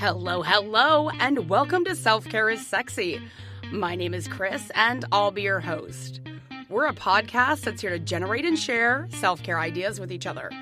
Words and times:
Hello, 0.00 0.42
hello, 0.42 1.10
and 1.10 1.48
welcome 1.48 1.84
to 1.84 1.96
Self 1.96 2.24
Care 2.24 2.48
is 2.50 2.64
Sexy. 2.64 3.20
My 3.72 3.96
name 3.96 4.14
is 4.14 4.28
Kris, 4.28 4.70
and 4.76 5.04
I'll 5.10 5.32
be 5.32 5.42
your 5.42 5.58
host. 5.58 6.20
We're 6.68 6.86
a 6.86 6.94
podcast 6.94 7.62
that's 7.62 7.80
here 7.80 7.90
to 7.90 7.98
generate 7.98 8.44
and 8.44 8.56
share 8.56 9.08
self 9.10 9.42
care 9.42 9.58
ideas 9.58 9.98
with 9.98 10.12
each 10.12 10.24
other. 10.24 10.52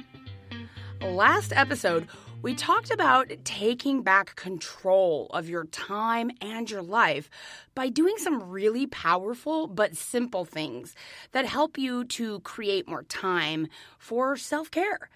Last 1.03 1.53
episode, 1.53 2.09
we 2.41 2.55
talked 2.55 2.91
about 2.91 3.31
taking 3.45 4.01
back 4.01 4.37
control 4.37 5.27
of 5.35 5.51
your 5.51 5.65
time 5.65 6.31
and 6.41 6.71
your 6.71 6.81
life 6.81 7.29
by 7.75 7.91
doing 7.91 8.17
some 8.17 8.43
really 8.43 8.87
powerful 8.87 9.67
but 9.67 9.99
simple 9.99 10.47
things 10.47 10.95
that 11.33 11.45
help 11.45 11.77
you 11.77 12.05
to 12.05 12.41
create 12.41 12.89
more 12.89 13.03
time 13.03 13.69
for 13.99 14.39
self 14.39 14.71
care 14.71 15.11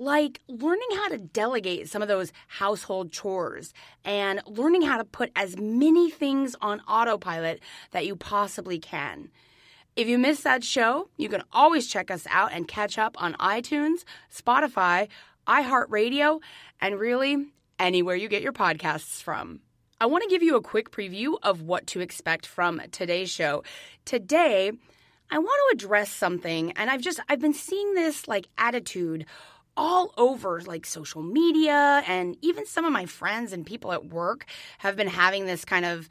like 0.00 0.40
learning 0.48 0.88
how 0.94 1.08
to 1.08 1.18
delegate 1.18 1.88
some 1.88 2.00
of 2.00 2.08
those 2.08 2.32
household 2.48 3.12
chores 3.12 3.74
and 4.02 4.40
learning 4.46 4.80
how 4.80 4.96
to 4.96 5.04
put 5.04 5.30
as 5.36 5.58
many 5.58 6.10
things 6.10 6.56
on 6.62 6.80
autopilot 6.88 7.60
that 7.90 8.06
you 8.06 8.16
possibly 8.16 8.78
can. 8.78 9.30
If 9.96 10.08
you 10.08 10.16
missed 10.16 10.44
that 10.44 10.64
show, 10.64 11.10
you 11.18 11.28
can 11.28 11.42
always 11.52 11.86
check 11.86 12.10
us 12.10 12.26
out 12.30 12.52
and 12.52 12.66
catch 12.66 12.96
up 12.96 13.20
on 13.22 13.34
iTunes, 13.34 14.04
Spotify, 14.34 15.08
iHeartRadio, 15.46 16.40
and 16.80 16.98
really 16.98 17.48
anywhere 17.78 18.16
you 18.16 18.28
get 18.28 18.42
your 18.42 18.54
podcasts 18.54 19.22
from. 19.22 19.60
I 20.00 20.06
want 20.06 20.22
to 20.24 20.30
give 20.30 20.42
you 20.42 20.56
a 20.56 20.62
quick 20.62 20.90
preview 20.90 21.34
of 21.42 21.60
what 21.60 21.86
to 21.88 22.00
expect 22.00 22.46
from 22.46 22.80
today's 22.90 23.28
show. 23.28 23.64
Today, 24.06 24.72
I 25.30 25.38
want 25.38 25.60
to 25.70 25.76
address 25.76 26.10
something 26.10 26.72
and 26.72 26.88
I've 26.88 27.02
just 27.02 27.20
I've 27.28 27.40
been 27.40 27.52
seeing 27.52 27.94
this 27.94 28.26
like 28.26 28.48
attitude 28.56 29.26
all 29.76 30.12
over 30.16 30.60
like 30.62 30.84
social 30.84 31.22
media 31.22 32.02
and 32.06 32.36
even 32.42 32.66
some 32.66 32.84
of 32.84 32.92
my 32.92 33.06
friends 33.06 33.52
and 33.52 33.64
people 33.64 33.92
at 33.92 34.06
work 34.06 34.46
have 34.78 34.96
been 34.96 35.08
having 35.08 35.46
this 35.46 35.64
kind 35.64 35.84
of 35.84 36.08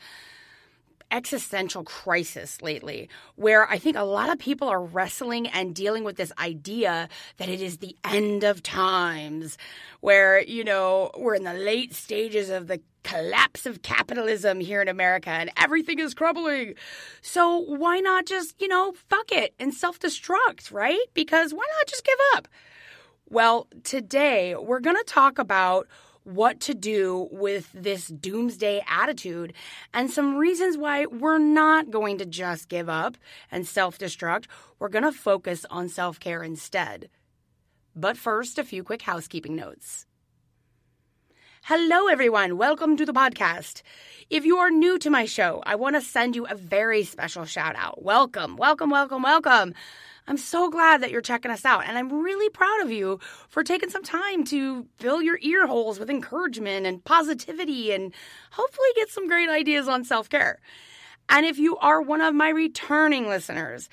existential 1.11 1.83
crisis 1.83 2.61
lately 2.61 3.09
where 3.35 3.69
I 3.69 3.77
think 3.77 3.95
a 3.95 4.03
lot 4.03 4.29
of 4.29 4.39
people 4.39 4.67
are 4.67 4.81
wrestling 4.81 5.47
and 5.47 5.73
dealing 5.73 6.03
with 6.03 6.17
this 6.17 6.31
idea 6.39 7.09
that 7.37 7.49
it 7.49 7.61
is 7.61 7.77
the 7.77 7.95
end 8.03 8.43
of 8.43 8.61
times, 8.61 9.57
where, 10.01 10.41
you 10.41 10.63
know, 10.63 11.11
we're 11.17 11.35
in 11.35 11.43
the 11.43 11.53
late 11.53 11.93
stages 11.93 12.49
of 12.49 12.67
the 12.67 12.81
collapse 13.03 13.65
of 13.65 13.81
capitalism 13.81 14.59
here 14.59 14.81
in 14.81 14.87
America 14.87 15.29
and 15.29 15.49
everything 15.57 15.99
is 15.99 16.13
crumbling. 16.13 16.75
So 17.21 17.57
why 17.57 17.99
not 17.99 18.25
just, 18.25 18.59
you 18.61 18.67
know, 18.67 18.93
fuck 19.09 19.31
it 19.31 19.53
and 19.59 19.73
self 19.73 19.99
destruct, 19.99 20.71
right? 20.71 21.05
Because 21.13 21.53
why 21.53 21.65
not 21.79 21.87
just 21.87 22.05
give 22.05 22.19
up? 22.35 22.47
Well, 23.31 23.67
today 23.83 24.55
we're 24.55 24.79
going 24.79 24.95
to 24.95 25.03
talk 25.03 25.37
about 25.37 25.87
what 26.23 26.59
to 26.61 26.73
do 26.73 27.27
with 27.31 27.71
this 27.75 28.07
doomsday 28.07 28.83
attitude 28.89 29.53
and 29.93 30.09
some 30.09 30.35
reasons 30.35 30.77
why 30.77 31.05
we're 31.05 31.37
not 31.37 31.91
going 31.91 32.17
to 32.17 32.25
just 32.25 32.69
give 32.69 32.89
up 32.89 33.17
and 33.51 33.67
self 33.67 33.99
destruct. 33.99 34.45
We're 34.79 34.89
going 34.89 35.03
to 35.03 35.11
focus 35.11 35.63
on 35.69 35.89
self 35.89 36.19
care 36.19 36.41
instead. 36.41 37.07
But 37.95 38.17
first, 38.17 38.57
a 38.57 38.63
few 38.63 38.83
quick 38.83 39.03
housekeeping 39.03 39.55
notes. 39.55 40.07
Hello, 41.65 42.07
everyone. 42.07 42.57
Welcome 42.57 42.97
to 42.97 43.05
the 43.05 43.13
podcast. 43.13 43.83
If 44.31 44.43
you 44.43 44.57
are 44.57 44.71
new 44.71 44.97
to 44.97 45.09
my 45.11 45.25
show, 45.25 45.61
I 45.67 45.75
want 45.75 45.95
to 45.95 46.01
send 46.01 46.35
you 46.35 46.47
a 46.47 46.55
very 46.55 47.03
special 47.03 47.45
shout 47.45 47.75
out. 47.75 48.01
Welcome, 48.01 48.57
welcome, 48.57 48.89
welcome, 48.89 49.21
welcome. 49.21 49.75
I'm 50.29 50.37
so 50.37 50.69
glad 50.69 51.01
that 51.01 51.09
you're 51.09 51.21
checking 51.21 51.49
us 51.49 51.65
out. 51.65 51.85
And 51.87 51.97
I'm 51.97 52.21
really 52.21 52.49
proud 52.49 52.81
of 52.81 52.91
you 52.91 53.19
for 53.49 53.63
taking 53.63 53.89
some 53.89 54.03
time 54.03 54.43
to 54.45 54.85
fill 54.97 55.23
your 55.23 55.39
ear 55.41 55.65
holes 55.65 55.99
with 55.99 56.07
encouragement 56.07 56.85
and 56.85 57.03
positivity 57.03 57.91
and 57.91 58.13
hopefully 58.51 58.89
get 58.95 59.09
some 59.09 59.27
great 59.27 59.49
ideas 59.49 59.87
on 59.87 60.03
self 60.03 60.29
care. 60.29 60.59
And 61.29 61.47
if 61.47 61.57
you 61.57 61.77
are 61.77 61.99
one 61.99 62.21
of 62.21 62.35
my 62.35 62.49
returning 62.49 63.27
listeners, 63.27 63.89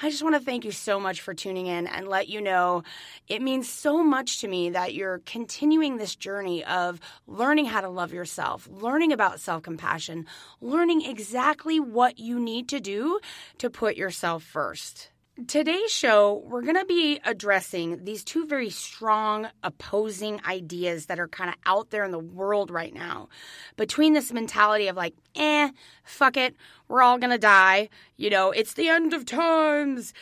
I 0.00 0.10
just 0.10 0.22
want 0.22 0.36
to 0.36 0.40
thank 0.40 0.64
you 0.64 0.70
so 0.70 1.00
much 1.00 1.22
for 1.22 1.34
tuning 1.34 1.66
in 1.66 1.88
and 1.88 2.06
let 2.06 2.28
you 2.28 2.40
know 2.40 2.84
it 3.26 3.42
means 3.42 3.68
so 3.68 4.04
much 4.04 4.40
to 4.42 4.48
me 4.48 4.70
that 4.70 4.94
you're 4.94 5.22
continuing 5.26 5.96
this 5.96 6.14
journey 6.14 6.64
of 6.64 7.00
learning 7.26 7.66
how 7.66 7.80
to 7.80 7.88
love 7.88 8.12
yourself, 8.12 8.68
learning 8.70 9.12
about 9.12 9.40
self 9.40 9.64
compassion, 9.64 10.26
learning 10.60 11.02
exactly 11.02 11.80
what 11.80 12.20
you 12.20 12.38
need 12.38 12.68
to 12.68 12.78
do 12.78 13.18
to 13.58 13.68
put 13.68 13.96
yourself 13.96 14.44
first. 14.44 15.10
Today's 15.46 15.90
show, 15.90 16.42
we're 16.44 16.62
going 16.62 16.76
to 16.76 16.84
be 16.84 17.18
addressing 17.24 18.04
these 18.04 18.24
two 18.24 18.46
very 18.46 18.68
strong 18.68 19.48
opposing 19.62 20.40
ideas 20.44 21.06
that 21.06 21.20
are 21.20 21.28
kind 21.28 21.48
of 21.48 21.56
out 21.64 21.90
there 21.90 22.04
in 22.04 22.10
the 22.10 22.18
world 22.18 22.70
right 22.70 22.92
now. 22.92 23.28
Between 23.76 24.12
this 24.12 24.32
mentality 24.32 24.88
of 24.88 24.96
like, 24.96 25.14
eh, 25.36 25.70
fuck 26.02 26.36
it, 26.36 26.56
we're 26.88 27.00
all 27.00 27.16
going 27.16 27.30
to 27.30 27.38
die, 27.38 27.88
you 28.16 28.28
know, 28.28 28.50
it's 28.50 28.74
the 28.74 28.88
end 28.88 29.14
of 29.14 29.24
times. 29.24 30.12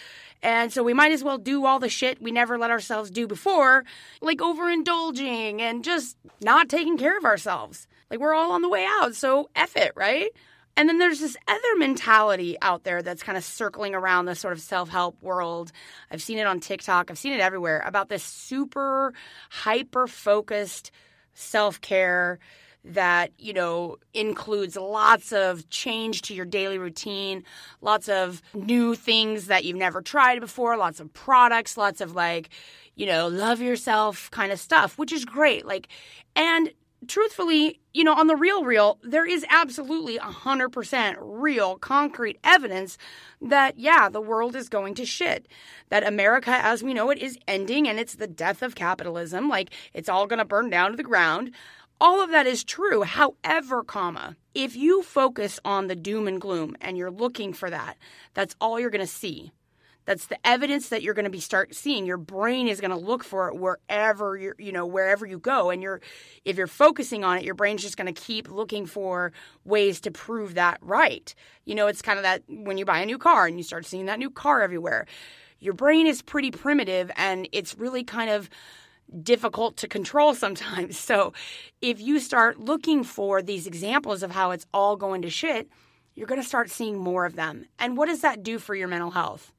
And 0.43 0.73
so 0.73 0.85
we 0.85 0.95
might 0.95 1.13
as 1.13 1.25
well 1.25 1.39
do 1.39 1.65
all 1.65 1.81
the 1.81 1.89
shit 1.89 2.23
we 2.23 2.31
never 2.31 2.57
let 2.57 2.71
ourselves 2.71 3.11
do 3.11 3.27
before, 3.27 3.85
like 4.21 4.39
overindulging 4.39 5.61
and 5.61 5.83
just 5.83 6.17
not 6.43 6.69
taking 6.69 6.97
care 6.99 7.19
of 7.19 7.25
ourselves. 7.25 7.89
Like 8.11 8.21
we're 8.21 8.35
all 8.35 8.53
on 8.53 8.63
the 8.63 8.69
way 8.69 8.87
out, 8.87 9.17
so 9.17 9.49
F 9.57 9.75
it, 9.75 9.93
right? 9.97 10.31
And 10.79 10.89
then 10.89 10.99
there's 10.99 11.19
this 11.19 11.37
other 11.49 11.77
mentality 11.77 12.57
out 12.63 12.85
there 12.85 13.03
that's 13.03 13.25
kind 13.25 13.37
of 13.37 13.43
circling 13.43 13.97
around 13.97 14.27
the 14.27 14.37
sort 14.37 14.53
of 14.53 14.61
self 14.61 14.89
help 14.89 15.21
world. 15.21 15.73
I've 16.09 16.23
seen 16.23 16.39
it 16.39 16.47
on 16.47 16.61
TikTok, 16.61 17.11
I've 17.11 17.19
seen 17.19 17.33
it 17.33 17.41
everywhere 17.41 17.83
about 17.85 18.09
this 18.09 18.23
super 18.23 19.13
hyper 19.51 20.07
focused 20.07 20.93
self 21.35 21.81
care 21.81 22.39
that 22.85 23.33
you 23.39 23.53
know 23.53 23.97
includes 24.15 24.77
lots 24.77 25.33
of 25.33 25.69
change 25.69 26.23
to 26.23 26.35
your 26.35 26.47
daily 26.47 26.79
routine 26.79 27.43
lots 27.81 28.09
of 28.09 28.41
new 28.55 28.95
things 28.95 29.49
that 29.49 29.65
you've 29.65 29.77
never 29.77 30.01
tried 30.01 30.39
before 30.39 30.77
lots 30.77 31.01
of 31.01 31.13
products 31.13 31.77
lots 31.77 32.01
of 32.01 32.15
like 32.15 32.51
you 32.95 33.05
know 33.05 33.27
love 33.27 33.61
yourself 33.61 34.31
kind 34.31 34.53
of 34.53 34.61
stuff 34.61 34.97
which 34.97 35.13
is 35.13 35.25
great 35.25 35.67
like 35.67 35.89
and 36.37 36.73
truthfully, 37.07 37.81
you 37.95 38.05
know, 38.05 38.15
on 38.15 38.27
the 38.27 38.37
real 38.37 38.65
real, 38.65 38.99
there 39.03 39.27
is 39.27 39.45
absolutely 39.49 40.19
100% 40.19 41.17
real 41.21 41.77
concrete 41.77 42.39
evidence 42.43 42.99
that, 43.41 43.79
yeah, 43.79 44.09
the 44.09 44.21
world 44.21 44.57
is 44.57 44.69
going 44.69 44.95
to 44.97 45.07
shit. 45.07 45.47
That 45.91 46.07
America, 46.07 46.51
as 46.51 46.83
we 46.83 46.95
know 46.95 47.11
it, 47.11 47.19
is 47.19 47.39
ending 47.47 47.89
and 47.89 47.99
it's 47.99 48.15
the 48.15 48.27
death 48.27 48.63
of 48.63 48.75
capitalism. 48.75 49.49
Like, 49.49 49.71
it's 49.95 50.09
all 50.09 50.27
going 50.27 50.39
to 50.39 50.45
burn 50.45 50.71
down 50.71 50.91
to 50.91 50.97
the 50.97 51.03
ground. 51.03 51.53
All 52.01 52.23
of 52.23 52.31
that 52.31 52.47
is 52.47 52.63
true. 52.63 53.03
However, 53.03 53.83
comma, 53.83 54.37
if 54.55 54.77
you 54.77 55.03
focus 55.03 55.59
on 55.65 55.87
the 55.87 55.97
doom 55.97 56.29
and 56.29 56.41
gloom 56.41 56.77
and 56.81 56.97
you're 56.97 57.11
looking 57.11 57.53
for 57.53 57.71
that, 57.71 57.97
that's 58.35 58.55
all 58.61 58.79
you're 58.79 58.91
going 58.91 59.01
to 59.01 59.07
see. 59.07 59.53
That's 60.09 60.29
the 60.29 60.39
evidence 60.43 60.89
that 60.89 61.03
you're 61.03 61.13
going 61.13 61.27
to 61.27 61.31
be 61.31 61.39
start 61.39 61.75
seeing. 61.75 62.07
Your 62.07 62.17
brain 62.17 62.67
is 62.67 62.81
going 62.81 62.93
to 62.93 62.97
look 62.97 63.23
for 63.23 63.49
it 63.49 63.57
wherever 63.57 64.39
you're, 64.39 64.55
you 64.59 64.73
know, 64.73 64.87
wherever 64.87 65.27
you 65.27 65.39
go. 65.39 65.69
And 65.69 65.83
you're, 65.83 66.01
if 66.47 66.57
you're 66.57 66.67
focusing 66.67 67.25
on 67.25 67.37
it, 67.37 67.45
your 67.45 67.53
brain's 67.53 67.83
just 67.83 67.99
going 67.99 68.07
to 68.15 68.19
keep 68.19 68.51
looking 68.51 68.87
for 68.87 69.35
ways 69.67 70.01
to 70.01 70.11
prove 70.11 70.55
that 70.55 70.79
right. 70.81 71.35
You 71.67 71.75
know, 71.75 71.89
it's 71.89 72.01
kind 72.01 72.19
of 72.19 72.23
that 72.23 72.43
when 72.49 72.79
you 72.79 72.87
buy 72.87 73.01
a 73.01 73.05
new 73.05 73.19
car 73.19 73.47
and 73.47 73.59
you 73.59 73.63
start 73.63 73.85
seeing 73.85 74.07
that 74.07 74.19
new 74.19 74.31
car 74.31 74.63
everywhere. 74.63 75.05
Your 75.61 75.75
brain 75.75 76.07
is 76.07 76.23
pretty 76.23 76.53
primitive 76.53 77.11
and 77.15 77.47
it's 77.53 77.77
really 77.77 78.03
kind 78.03 78.31
of 78.31 78.49
difficult 79.23 79.77
to 79.77 79.89
control 79.89 80.35
sometimes. 80.35 80.99
So 81.09 81.35
if 81.83 82.01
you 82.01 82.19
start 82.19 82.59
looking 82.59 83.05
for 83.05 83.43
these 83.43 83.67
examples 83.67 84.23
of 84.23 84.31
how 84.31 84.53
it's 84.53 84.65
all 84.73 84.97
going 84.97 85.21
to 85.21 85.29
shit, 85.29 85.69
you're 86.15 86.27
going 86.27 86.41
to 86.41 86.49
start 86.49 86.71
seeing 86.71 86.97
more 86.97 87.27
of 87.27 87.37
them. 87.37 87.67
And 87.79 87.95
what 87.99 88.07
does 88.07 88.23
that 88.23 88.43
do 88.43 88.59
for 88.59 88.75
your 88.75 88.89
mental 88.89 89.11
health? 89.11 89.53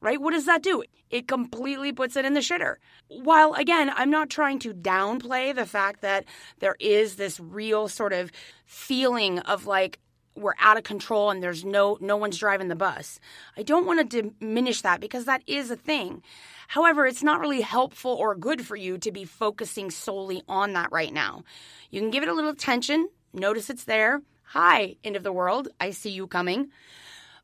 Right? 0.00 0.20
What 0.20 0.32
does 0.32 0.46
that 0.46 0.62
do? 0.62 0.82
It 1.10 1.28
completely 1.28 1.92
puts 1.92 2.16
it 2.16 2.24
in 2.24 2.34
the 2.34 2.40
shitter. 2.40 2.76
While 3.08 3.54
again, 3.54 3.90
I'm 3.94 4.10
not 4.10 4.30
trying 4.30 4.58
to 4.60 4.74
downplay 4.74 5.54
the 5.54 5.66
fact 5.66 6.02
that 6.02 6.24
there 6.58 6.76
is 6.80 7.16
this 7.16 7.38
real 7.38 7.88
sort 7.88 8.12
of 8.12 8.32
feeling 8.64 9.38
of 9.40 9.66
like 9.66 10.00
we're 10.36 10.54
out 10.60 10.76
of 10.76 10.84
control 10.84 11.30
and 11.30 11.42
there's 11.42 11.64
no 11.64 11.96
no 12.00 12.16
one's 12.16 12.38
driving 12.38 12.68
the 12.68 12.76
bus. 12.76 13.18
I 13.56 13.62
don't 13.62 13.86
want 13.86 14.10
to 14.10 14.22
diminish 14.22 14.82
that 14.82 15.00
because 15.00 15.24
that 15.24 15.42
is 15.46 15.70
a 15.70 15.76
thing. 15.76 16.22
However, 16.68 17.06
it's 17.06 17.22
not 17.22 17.40
really 17.40 17.60
helpful 17.60 18.12
or 18.12 18.34
good 18.34 18.66
for 18.66 18.76
you 18.76 18.98
to 18.98 19.12
be 19.12 19.24
focusing 19.24 19.90
solely 19.90 20.42
on 20.48 20.72
that 20.74 20.90
right 20.92 21.12
now. 21.12 21.44
You 21.90 22.00
can 22.00 22.10
give 22.10 22.22
it 22.22 22.28
a 22.28 22.34
little 22.34 22.50
attention, 22.50 23.08
notice 23.32 23.70
it's 23.70 23.84
there. 23.84 24.22
Hi, 24.50 24.96
end 25.04 25.16
of 25.16 25.22
the 25.22 25.32
world, 25.32 25.68
I 25.80 25.90
see 25.90 26.10
you 26.10 26.26
coming. 26.26 26.70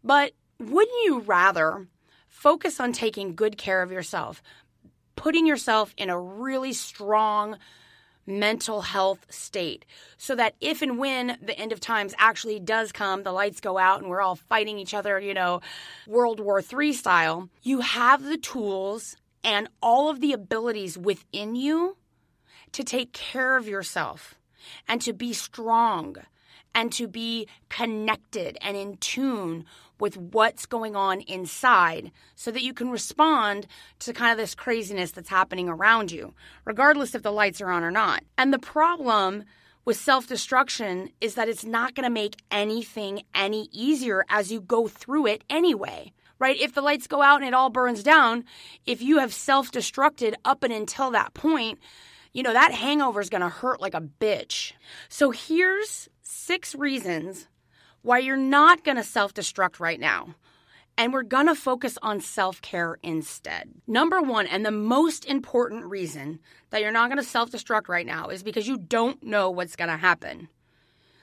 But 0.05 0.33
wouldn't 0.59 1.05
you 1.05 1.21
rather 1.21 1.87
focus 2.43 2.81
on 2.81 2.93
taking 2.93 3.37
good 3.37 3.57
care 3.57 3.83
of 3.83 3.93
yourself, 3.93 4.43
putting 5.15 5.47
yourself 5.47 5.95
in 5.97 6.11
a 6.11 6.19
really 6.19 6.73
strong 6.73 7.57
mental 8.27 8.81
health 8.83 9.25
state 9.31 9.85
so 10.17 10.35
that 10.35 10.57
if 10.61 10.83
and 10.83 10.99
when 10.99 11.39
the 11.41 11.57
end 11.57 11.71
of 11.71 11.79
times 11.79 12.15
actually 12.19 12.59
does 12.59 12.91
come, 12.91 13.23
the 13.23 13.31
lights 13.31 13.61
go 13.61 13.79
out 13.79 14.01
and 14.01 14.11
we're 14.11 14.21
all 14.21 14.35
fighting 14.35 14.77
each 14.77 14.93
other, 14.93 15.21
you 15.21 15.35
know, 15.35 15.61
World 16.09 16.41
War 16.41 16.61
III 16.61 16.93
style, 16.93 17.49
you 17.63 17.79
have 17.81 18.25
the 18.25 18.39
tools 18.39 19.17
and 19.45 19.69
all 19.81 20.11
of 20.11 20.21
the 20.21 20.33
abilities 20.33 20.99
within 20.99 21.55
you 21.55 21.97
to 22.73 22.83
take 22.83 23.13
care 23.13 23.57
of 23.57 23.69
yourself. 23.69 24.35
and 24.87 25.01
to 25.03 25.13
be 25.13 25.33
strong 25.33 26.17
and 26.75 26.93
to 26.93 27.07
be 27.07 27.47
connected 27.69 28.57
and 28.61 28.77
in 28.77 28.97
tune 28.99 29.65
with 29.99 30.17
what's 30.17 30.67
going 30.67 30.97
on 30.97 31.21
inside 31.23 32.11
so 32.35 32.51
that 32.51 32.63
you 32.63 32.75
can 32.75 32.91
respond 32.91 33.67
to 34.01 34.13
kind 34.13 34.33
of 34.33 34.37
this 34.39 34.55
craziness 34.55 35.13
that's 35.13 35.29
happening 35.29 35.69
around 35.69 36.11
you, 36.11 36.35
regardless 36.65 37.15
if 37.15 37.23
the 37.23 37.31
lights 37.31 37.61
are 37.61 37.71
on 37.71 37.85
or 37.85 37.91
not. 37.91 38.25
And 38.37 38.53
the 38.53 38.59
problem 38.59 39.45
with 39.85 39.97
self 39.97 40.27
destruction 40.27 41.11
is 41.21 41.35
that 41.35 41.49
it's 41.49 41.65
not 41.65 41.95
going 41.95 42.05
to 42.05 42.11
make 42.11 42.43
anything 42.51 43.23
any 43.35 43.69
easier 43.73 44.25
as 44.29 44.51
you 44.51 44.61
go 44.61 44.89
through 44.89 45.27
it 45.27 45.45
anyway. 45.49 46.13
Right? 46.39 46.61
If 46.61 46.75
the 46.75 46.83
lights 46.83 47.07
go 47.07 47.23
out 47.23 47.41
and 47.41 47.47
it 47.47 47.55
all 47.55 47.71
burns 47.71 48.03
down, 48.03 48.45
if 48.85 49.01
you 49.01 49.19
have 49.19 49.33
self 49.33 49.71
destructed 49.71 50.35
up 50.45 50.65
and 50.65 50.73
until 50.73 51.13
that 51.13 51.35
point, 51.35 51.79
you 52.33 52.43
know, 52.43 52.53
that 52.53 52.73
hangover 52.73 53.21
is 53.21 53.31
going 53.31 53.43
to 53.43 53.49
hurt 53.49 53.81
like 53.81 53.95
a 53.95 54.01
bitch. 54.01 54.73
So 55.09 55.31
here's 55.31 56.09
six 56.33 56.75
reasons 56.75 57.49
why 58.03 58.19
you're 58.19 58.37
not 58.37 58.85
going 58.85 58.97
to 58.97 59.05
self 59.05 59.35
destruct 59.35 59.79
right 59.79 60.01
now. 60.01 60.35
And 60.99 61.13
we're 61.13 61.23
going 61.23 61.47
to 61.47 61.55
focus 61.55 61.99
on 62.03 62.21
self 62.21 62.61
care 62.61 62.99
instead. 63.03 63.71
Number 63.87 64.21
one, 64.21 64.47
and 64.47 64.65
the 64.65 64.71
most 64.71 65.25
important 65.25 65.85
reason 65.85 66.41
that 66.71 66.81
you're 66.81 66.93
not 66.93 67.09
going 67.09 67.23
to 67.23 67.25
self 67.25 67.51
destruct 67.51 67.89
right 67.89 68.07
now 68.07 68.29
is 68.29 68.43
because 68.43 68.67
you 68.67 68.77
don't 68.79 69.23
know 69.23 69.51
what's 69.51 69.77
going 69.77 69.91
to 69.91 69.97
happen. 69.97 70.49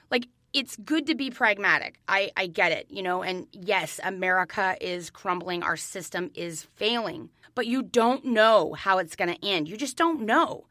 Like, 0.10 0.28
it's 0.54 0.76
good 0.78 1.06
to 1.08 1.16
be 1.16 1.30
pragmatic. 1.30 2.00
I, 2.08 2.32
I 2.36 2.48
get 2.48 2.72
it, 2.72 2.88
you 2.90 3.04
know, 3.04 3.22
and 3.22 3.46
yes, 3.52 4.00
America 4.04 4.76
is 4.82 5.12
crumbling, 5.12 5.62
our 5.62 5.78
system 5.78 6.32
is 6.34 6.64
failing, 6.76 7.30
but 7.54 7.68
you 7.68 7.84
don't 7.84 8.26
know 8.26 8.74
how 8.74 8.98
it's 8.98 9.16
going 9.16 9.32
to 9.32 9.46
end. 9.46 9.70
You 9.70 9.78
just 9.78 9.98
don't 9.98 10.22
know. 10.22 10.66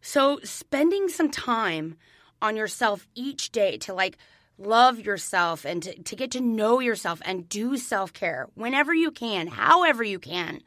So, 0.00 0.38
spending 0.44 1.08
some 1.08 1.30
time 1.30 1.96
on 2.44 2.56
yourself 2.56 3.06
each 3.14 3.50
day 3.50 3.78
to 3.78 3.94
like 3.94 4.18
love 4.58 5.00
yourself 5.00 5.64
and 5.64 5.82
to, 5.82 6.02
to 6.02 6.14
get 6.14 6.30
to 6.30 6.40
know 6.40 6.78
yourself 6.78 7.22
and 7.24 7.48
do 7.48 7.76
self 7.78 8.12
care 8.12 8.48
whenever 8.54 8.94
you 8.94 9.10
can, 9.10 9.46
however 9.46 10.04
you 10.04 10.18
can, 10.18 10.60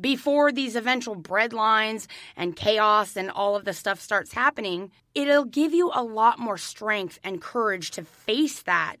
before 0.00 0.50
these 0.50 0.74
eventual 0.74 1.14
breadlines 1.14 2.08
and 2.36 2.56
chaos 2.56 3.16
and 3.16 3.30
all 3.30 3.54
of 3.54 3.64
the 3.64 3.72
stuff 3.72 4.00
starts 4.00 4.32
happening, 4.32 4.90
it'll 5.14 5.44
give 5.44 5.72
you 5.72 5.92
a 5.94 6.02
lot 6.02 6.38
more 6.38 6.58
strength 6.58 7.18
and 7.22 7.40
courage 7.40 7.92
to 7.92 8.02
face 8.02 8.62
that 8.62 8.96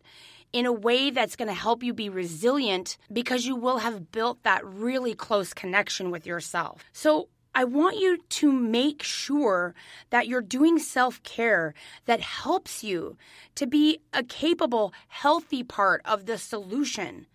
in 0.52 0.66
a 0.66 0.72
way 0.72 1.10
that's 1.10 1.36
going 1.36 1.48
to 1.48 1.54
help 1.54 1.82
you 1.82 1.92
be 1.92 2.08
resilient 2.08 2.96
because 3.12 3.46
you 3.46 3.56
will 3.56 3.78
have 3.78 4.12
built 4.12 4.42
that 4.44 4.64
really 4.64 5.14
close 5.14 5.52
connection 5.52 6.10
with 6.10 6.26
yourself. 6.26 6.84
So, 6.92 7.28
I 7.54 7.64
want 7.64 7.98
you 7.98 8.18
to 8.18 8.52
make 8.52 9.02
sure 9.02 9.74
that 10.10 10.28
you're 10.28 10.40
doing 10.40 10.78
self 10.78 11.22
care 11.22 11.74
that 12.06 12.20
helps 12.20 12.84
you 12.84 13.16
to 13.56 13.66
be 13.66 14.00
a 14.12 14.22
capable, 14.22 14.92
healthy 15.08 15.64
part 15.64 16.02
of 16.04 16.26
the 16.26 16.38
solution. 16.38 17.26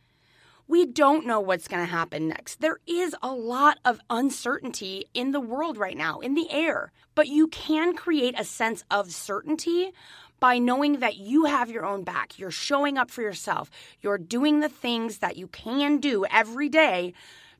We 0.67 0.85
don't 0.85 1.27
know 1.27 1.39
what's 1.39 1.67
going 1.67 1.85
to 1.85 1.91
happen 1.91 2.27
next. 2.27 2.59
There 2.59 2.79
is 2.87 3.15
a 3.21 3.31
lot 3.31 3.77
of 3.85 3.99
uncertainty 4.09 5.05
in 5.13 5.31
the 5.31 5.39
world 5.39 5.77
right 5.77 5.97
now, 5.97 6.21
in 6.21 6.33
the 6.33 6.49
air. 6.49 6.91
But 7.13 7.27
you 7.27 7.47
can 7.49 7.93
create 7.95 8.39
a 8.39 8.43
sense 8.43 8.83
of 8.89 9.11
certainty 9.11 9.91
by 10.39 10.57
knowing 10.57 10.99
that 10.99 11.17
you 11.17 11.45
have 11.45 11.69
your 11.69 11.85
own 11.85 12.03
back. 12.03 12.39
You're 12.39 12.51
showing 12.51 12.97
up 12.97 13.11
for 13.11 13.21
yourself. 13.21 13.69
You're 14.01 14.17
doing 14.17 14.59
the 14.59 14.69
things 14.69 15.19
that 15.19 15.37
you 15.37 15.47
can 15.47 15.99
do 15.99 16.25
every 16.31 16.69
day 16.69 17.13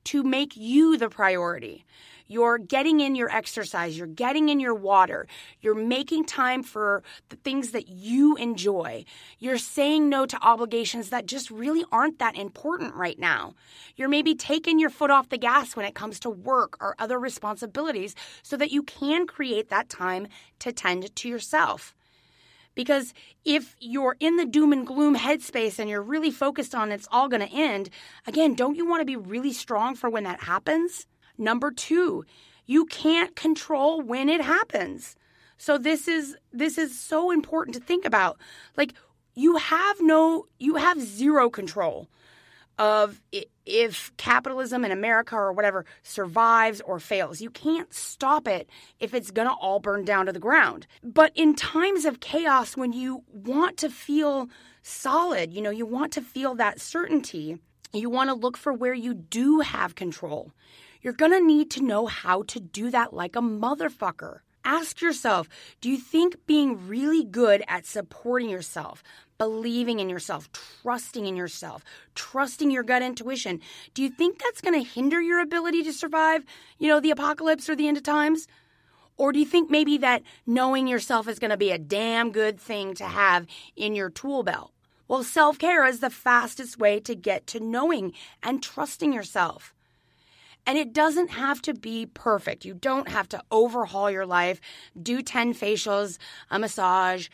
to 0.05 0.23
make 0.23 0.55
you 0.55 0.97
the 0.97 1.09
priority. 1.09 1.85
You're 2.27 2.57
getting 2.57 3.00
in 3.00 3.16
your 3.16 3.30
exercise, 3.30 3.98
you're 3.98 4.07
getting 4.07 4.50
in 4.50 4.60
your 4.60 4.74
water, 4.74 5.27
you're 5.62 5.75
making 5.75 6.25
time 6.25 6.63
for 6.63 7.04
the 7.30 7.36
things 7.36 7.72
that 7.72 7.88
you 7.88 8.36
enjoy. 8.36 9.06
You're 9.38 9.57
saying 9.57 10.10
no 10.10 10.25
to 10.25 10.38
obligations 10.42 11.10
that 11.10 11.27
just 11.27 11.51
really 11.51 11.86
aren't 11.92 12.19
that 12.19 12.36
important 12.36 12.95
right 12.95 13.19
now. 13.19 13.54
You're 13.95 14.10
maybe 14.10 14.33
taking 14.33 14.80
your 14.80 14.89
foot 14.89 15.12
off 15.12 15.30
the 15.30 15.38
gas 15.38 15.75
when 15.75 15.86
it 15.86 15.95
comes 15.95 16.19
to 16.22 16.30
work 16.30 16.77
or 16.81 16.95
other 16.98 17.19
responsibilities 17.19 18.16
so 18.42 18.57
that 18.57 18.72
you 18.72 18.83
can 18.83 19.27
create 19.27 19.69
that 19.69 19.89
time 19.89 20.27
to 20.60 20.72
tend 20.72 21.16
to 21.16 21.30
yourself. 21.30 21.94
Because 22.75 23.13
if 23.45 23.75
you're 23.80 24.18
in 24.19 24.36
the 24.36 24.45
doom 24.45 24.74
and 24.74 24.86
gloom 24.86 25.16
headspace 25.16 25.80
and 25.80 25.89
you're 25.89 26.01
really 26.01 26.31
focused 26.31 26.75
on 26.75 26.92
it's 26.92 27.07
all 27.10 27.30
going 27.30 27.48
to 27.48 27.56
end, 27.56 27.89
again, 28.27 28.54
don't 28.54 28.75
you 28.75 28.86
want 28.86 29.01
to 29.01 29.06
be 29.06 29.16
really 29.16 29.54
strong 29.54 29.95
for 29.95 30.10
when 30.10 30.25
that 30.25 30.42
happens? 30.42 31.07
Number 31.37 31.71
2, 31.71 32.23
you 32.65 32.85
can't 32.85 33.35
control 33.35 34.01
when 34.01 34.29
it 34.29 34.41
happens. 34.41 35.15
So 35.57 35.77
this 35.77 36.07
is 36.07 36.35
this 36.51 36.77
is 36.77 36.99
so 36.99 37.31
important 37.31 37.75
to 37.75 37.81
think 37.81 38.05
about. 38.05 38.37
Like 38.75 38.93
you 39.35 39.57
have 39.57 39.97
no 40.01 40.47
you 40.59 40.75
have 40.75 40.99
zero 40.99 41.49
control 41.49 42.09
of 42.77 43.21
if 43.65 44.11
capitalism 44.17 44.83
in 44.83 44.91
America 44.91 45.35
or 45.35 45.53
whatever 45.53 45.85
survives 46.03 46.81
or 46.81 46.99
fails. 46.99 47.39
You 47.39 47.49
can't 47.49 47.93
stop 47.93 48.47
it 48.47 48.69
if 48.99 49.13
it's 49.13 49.31
going 49.31 49.47
to 49.47 49.53
all 49.53 49.79
burn 49.79 50.03
down 50.03 50.25
to 50.25 50.33
the 50.33 50.39
ground. 50.39 50.85
But 51.01 51.31
in 51.35 51.55
times 51.55 52.05
of 52.05 52.19
chaos 52.19 52.75
when 52.75 52.91
you 52.91 53.23
want 53.31 53.77
to 53.77 53.89
feel 53.89 54.49
solid, 54.81 55.53
you 55.53 55.61
know, 55.61 55.69
you 55.69 55.85
want 55.85 56.11
to 56.13 56.21
feel 56.21 56.53
that 56.55 56.81
certainty, 56.81 57.57
you 57.93 58.09
want 58.09 58.29
to 58.29 58.35
look 58.35 58.57
for 58.57 58.73
where 58.73 58.93
you 58.93 59.13
do 59.13 59.61
have 59.61 59.95
control 59.95 60.51
you're 61.05 61.13
gonna 61.13 61.39
need 61.39 61.69
to 61.69 61.83
know 61.83 62.07
how 62.07 62.41
to 62.41 62.59
do 62.59 62.89
that 62.89 63.13
like 63.13 63.35
a 63.35 63.39
motherfucker. 63.39 64.39
Ask 64.63 65.01
yourself 65.01 65.47
do 65.79 65.87
you 65.87 65.97
think 65.97 66.47
being 66.47 66.87
really 66.87 67.23
good 67.23 67.63
at 67.67 67.85
supporting 67.85 68.49
yourself, 68.49 69.03
believing 69.37 69.99
in 69.99 70.09
yourself, 70.09 70.49
trusting 70.51 71.27
in 71.27 71.35
yourself, 71.35 71.83
trusting 72.15 72.71
your 72.71 72.81
gut 72.81 73.03
intuition, 73.03 73.61
do 73.93 74.01
you 74.01 74.09
think 74.09 74.39
that's 74.39 74.61
gonna 74.61 74.79
hinder 74.79 75.21
your 75.21 75.41
ability 75.41 75.83
to 75.83 75.93
survive, 75.93 76.43
you 76.79 76.87
know, 76.87 76.99
the 76.99 77.11
apocalypse 77.11 77.69
or 77.69 77.75
the 77.75 77.87
end 77.87 77.97
of 77.97 78.03
times? 78.03 78.47
Or 79.15 79.31
do 79.31 79.37
you 79.37 79.45
think 79.45 79.69
maybe 79.69 79.99
that 79.99 80.23
knowing 80.47 80.87
yourself 80.87 81.27
is 81.27 81.37
going 81.37 81.51
to 81.51 81.55
be 81.55 81.71
a 81.71 81.77
damn 81.77 82.33
good 82.33 82.59
thing 82.59 82.95
to 82.95 83.05
have 83.05 83.45
in 83.77 83.95
your 83.95 84.09
tool 84.09 84.43
belt? 84.43 84.73
Well, 85.07 85.23
self 85.23 85.57
care 85.57 85.85
is 85.85 86.01
the 86.01 86.09
fastest 86.09 86.79
way 86.79 86.99
to 87.01 87.15
get 87.15 87.47
to 87.47 87.61
knowing 87.61 88.11
and 88.43 88.61
trusting 88.61 89.13
yourself. 89.13 89.75
And 90.65 90.77
it 90.77 90.94
doesn't 90.94 91.29
have 91.29 91.62
to 91.63 91.73
be 91.73 92.07
perfect. 92.07 92.65
You 92.65 92.73
don't 92.73 93.09
have 93.09 93.29
to 93.29 93.41
overhaul 93.51 94.10
your 94.10 94.25
life, 94.25 94.60
do 95.01 95.22
10 95.22 95.53
facials, 95.53 96.17
a 96.50 96.57
massage, 96.57 97.27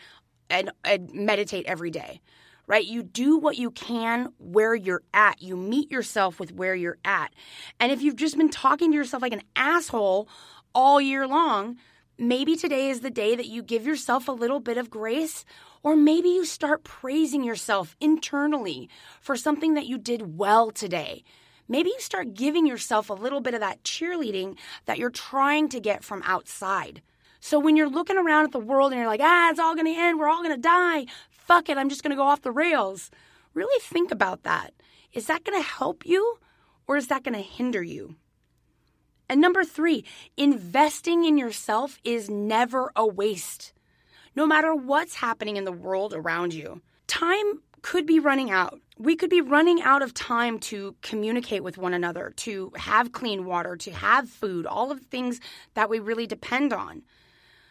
and, 0.50 0.72
and, 0.84 1.14
meditate 1.14 1.66
every 1.66 1.92
day, 1.92 2.20
right? 2.68 2.86
You 2.86 3.04
do 3.04 3.38
what 3.38 3.58
you 3.58 3.72
can 3.72 4.34
where 4.38 4.76
you're 4.76 5.04
at. 5.14 5.42
You 5.42 5.56
meet 5.56 5.90
yourself 5.90 6.42
with 6.42 6.52
where 6.52 6.76
you're 6.76 6.98
at. 7.06 7.34
And 7.80 7.92
if 7.92 8.02
you've 8.02 8.18
just 8.18 8.38
been 8.38 8.50
talking 8.50 8.92
to 8.92 8.98
yourself 8.98 9.22
like 9.22 9.32
an 9.32 9.44
asshole 9.56 10.28
all 10.76 11.00
year 11.00 11.26
long, 11.26 11.78
maybe 12.18 12.58
today 12.58 12.90
is 12.90 13.00
the 13.00 13.10
day 13.10 13.36
that 13.36 13.48
you 13.48 13.64
give 13.64 13.86
yourself 13.86 14.28
a 14.28 14.34
little 14.34 14.60
bit 14.60 14.78
of 14.78 14.90
grace. 14.90 15.46
Or 15.84 15.96
maybe 15.96 16.30
you 16.30 16.46
start 16.46 16.84
praising 16.84 17.44
yourself 17.44 17.96
internally 18.00 18.90
for 19.22 19.36
something 19.36 19.74
that 19.76 19.88
you 19.88 19.98
did 19.98 20.38
well 20.38 20.70
today 20.70 21.24
maybe 21.68 21.90
you 21.90 22.00
start 22.00 22.34
giving 22.34 22.66
yourself 22.66 23.10
a 23.10 23.14
little 23.14 23.42
bit 23.42 23.54
of 23.54 23.60
that 23.60 23.84
cheerleading 23.84 24.58
that 24.86 24.98
you're 24.98 25.10
trying 25.10 25.70
to 25.70 25.80
get 25.80 26.04
from 26.04 26.22
outside. 26.26 27.02
So 27.40 27.60
when 27.60 27.76
you're 27.76 27.90
looking 27.90 28.18
around 28.18 28.46
at 28.46 28.52
the 28.52 28.60
world 28.60 28.92
and 28.92 29.00
you're 29.00 29.08
like, 29.08 29.22
ah, 29.22 29.50
it's 29.50 29.60
all 29.60 29.76
going 29.76 29.94
to 29.94 30.00
end, 30.00 30.20
we're 30.20 30.30
all 30.30 30.44
going 30.44 30.56
to 30.56 30.62
die, 30.62 31.08
fuck 31.30 31.70
it, 31.70 31.78
I'm 31.78 31.90
just 31.90 32.04
going 32.04 32.12
to 32.12 32.16
go 32.16 32.28
off 32.28 32.44
the 32.44 32.52
rails. 32.52 33.10
Really 33.54 33.82
think 33.82 34.12
about 34.12 34.44
that. 34.44 34.74
Is 35.12 35.28
that 35.28 35.44
going 35.44 35.62
to 35.62 35.68
help 35.68 36.06
you 36.06 36.38
or 36.88 36.98
is 36.98 37.08
that 37.08 37.24
going 37.24 37.36
to 37.36 37.42
hinder 37.42 37.82
you? 37.82 38.16
And 39.28 39.40
number 39.40 39.64
three, 39.64 40.04
investing 40.36 41.24
in 41.24 41.38
yourself 41.38 41.98
is 42.04 42.30
never 42.30 42.92
a 42.96 43.08
waste, 43.08 43.74
no 44.36 44.46
matter 44.46 44.76
what's 44.76 45.16
happening 45.16 45.58
in 45.58 45.64
the 45.64 45.72
world 45.72 46.14
around 46.14 46.54
you. 46.54 46.82
Time 47.08 47.62
could 47.82 48.06
be 48.06 48.20
running 48.20 48.52
out. 48.52 48.80
We 48.98 49.16
could 49.16 49.30
be 49.30 49.42
running 49.42 49.82
out 49.82 50.02
of 50.02 50.14
time 50.14 50.60
to 50.60 50.96
communicate 51.02 51.64
with 51.64 51.78
one 51.78 51.94
another, 51.94 52.34
to 52.38 52.72
have 52.76 53.12
clean 53.12 53.46
water, 53.46 53.76
to 53.78 53.92
have 53.92 54.30
food, 54.30 54.66
all 54.66 54.92
of 54.92 55.00
the 55.00 55.06
things 55.08 55.40
that 55.74 55.90
we 55.90 56.00
really 56.00 56.28
depend 56.28 56.74
on. 56.74 57.04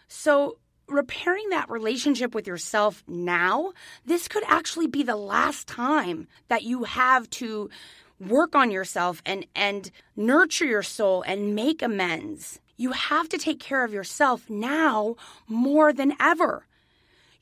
So, 0.09 0.59
repairing 0.89 1.51
that 1.51 1.71
relationship 1.71 2.35
with 2.35 2.49
yourself 2.49 3.05
now, 3.07 3.73
this 4.05 4.27
could 4.27 4.43
actually 4.49 4.89
be 4.89 5.05
the 5.05 5.17
last 5.17 5.69
time 5.69 6.27
that 6.49 6.65
you 6.65 6.83
have 6.83 7.31
to 7.31 7.71
work 8.19 8.55
on 8.55 8.71
yourself 8.71 9.23
and 9.25 9.47
and 9.55 9.91
nurture 10.17 10.67
your 10.67 10.83
soul 10.83 11.23
and 11.23 11.55
make 11.55 11.81
amends. 11.81 12.61
You 12.77 12.93
have 12.93 13.29
to 13.31 13.39
take 13.39 13.61
care 13.61 13.85
of 13.85 13.93
yourself 13.93 14.49
now 14.51 15.17
more 15.47 15.93
than 15.93 16.15
ever. 16.19 16.67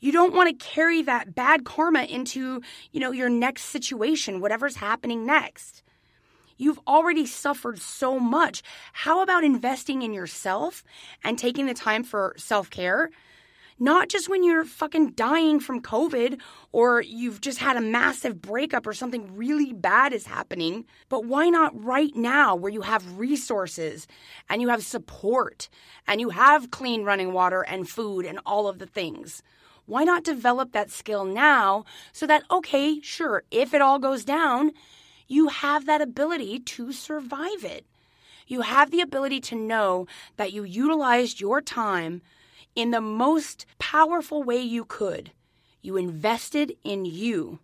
You 0.01 0.13
don't 0.13 0.35
want 0.35 0.49
to 0.49 0.65
carry 0.65 1.03
that 1.03 1.35
bad 1.35 1.65
karma 1.65 2.05
into, 2.05 2.63
you 2.93 3.01
know, 3.01 3.11
your 3.11 3.29
next 3.29 3.65
situation, 3.65 4.41
whatever's 4.41 4.77
happening 4.77 5.27
next. 5.27 5.83
You've 6.57 6.81
already 6.87 7.27
suffered 7.27 7.81
so 7.81 8.19
much. 8.19 8.63
How 8.93 9.23
about 9.23 9.45
investing 9.45 10.03
in 10.03 10.13
yourself 10.13 10.85
and 11.25 11.39
taking 11.39 11.67
the 11.67 11.75
time 11.75 12.05
for 12.05 12.35
self 12.37 12.71
care? 12.71 13.11
Not 13.81 14.09
just 14.09 14.29
when 14.29 14.43
you're 14.43 14.65
fucking 14.65 15.13
dying 15.13 15.61
from 15.61 15.81
COVID 15.81 16.41
or 16.73 17.01
you've 17.01 17.41
just 17.41 17.59
had 17.59 17.77
a 17.77 17.81
massive 17.81 18.43
breakup 18.43 18.89
or 18.89 18.93
something 18.93 19.37
really 19.37 19.73
bad 19.73 20.13
is 20.13 20.27
happening, 20.27 20.85
but 21.09 21.25
why 21.25 21.49
not 21.49 21.85
right 21.85 22.15
now 22.17 22.57
where 22.57 22.73
you 22.73 22.81
have 22.81 23.19
resources 23.19 24.09
and 24.51 24.61
you 24.61 24.69
have 24.69 24.83
support 24.83 25.69
and 26.09 26.21
you 26.21 26.31
have 26.31 26.73
clean 26.73 27.05
running 27.05 27.33
water 27.33 27.63
and 27.63 27.89
food 27.89 28.27
and 28.27 28.41
all 28.45 28.67
of 28.67 28.81
the 28.81 28.87
things? 28.87 29.45
Why 29.89 30.05
not 30.05 30.23
develop 30.23 30.73
that 30.73 30.91
skill 30.91 31.25
now 31.25 31.87
so 32.13 32.27
that, 32.27 32.43
okay, 32.51 33.01
sure, 33.01 33.45
if 33.51 33.73
it 33.73 33.81
all 33.81 33.99
goes 33.99 34.23
down, 34.23 34.73
you 35.27 35.49
have 35.49 35.87
that 35.87 36.03
ability 36.03 36.59
to 36.59 36.93
survive 36.93 37.65
it. 37.65 37.87
You 38.47 38.61
have 38.61 38.91
the 38.91 39.01
ability 39.01 39.41
to 39.41 39.55
know 39.55 40.07
that 40.37 40.53
you 40.53 40.63
utilized 40.63 41.41
your 41.41 41.63
time 41.63 42.21
in 42.75 42.91
the 42.91 43.01
most 43.01 43.65
powerful 43.79 44.43
way 44.43 44.61
you 44.61 44.85
could. 44.85 45.33
You 45.81 45.97
invested 45.97 46.77
in 46.85 47.07
you. 47.07 47.59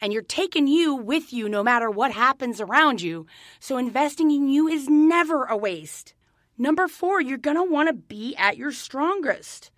And 0.00 0.14
you're 0.14 0.22
taking 0.22 0.66
you 0.66 0.94
with 0.94 1.30
you 1.30 1.46
no 1.46 1.62
matter 1.62 1.90
what 1.90 2.12
happens 2.12 2.62
around 2.62 3.02
you. 3.02 3.26
So 3.58 3.76
investing 3.76 4.30
in 4.30 4.48
you 4.48 4.66
is 4.66 4.88
never 4.88 5.44
a 5.44 5.58
waste. 5.58 6.14
Number 6.56 6.88
four, 6.88 7.20
you're 7.20 7.36
going 7.36 7.58
to 7.58 7.62
want 7.62 7.90
to 7.90 7.92
be 7.92 8.34
at 8.36 8.56
your 8.56 8.72
strongest 8.72 9.70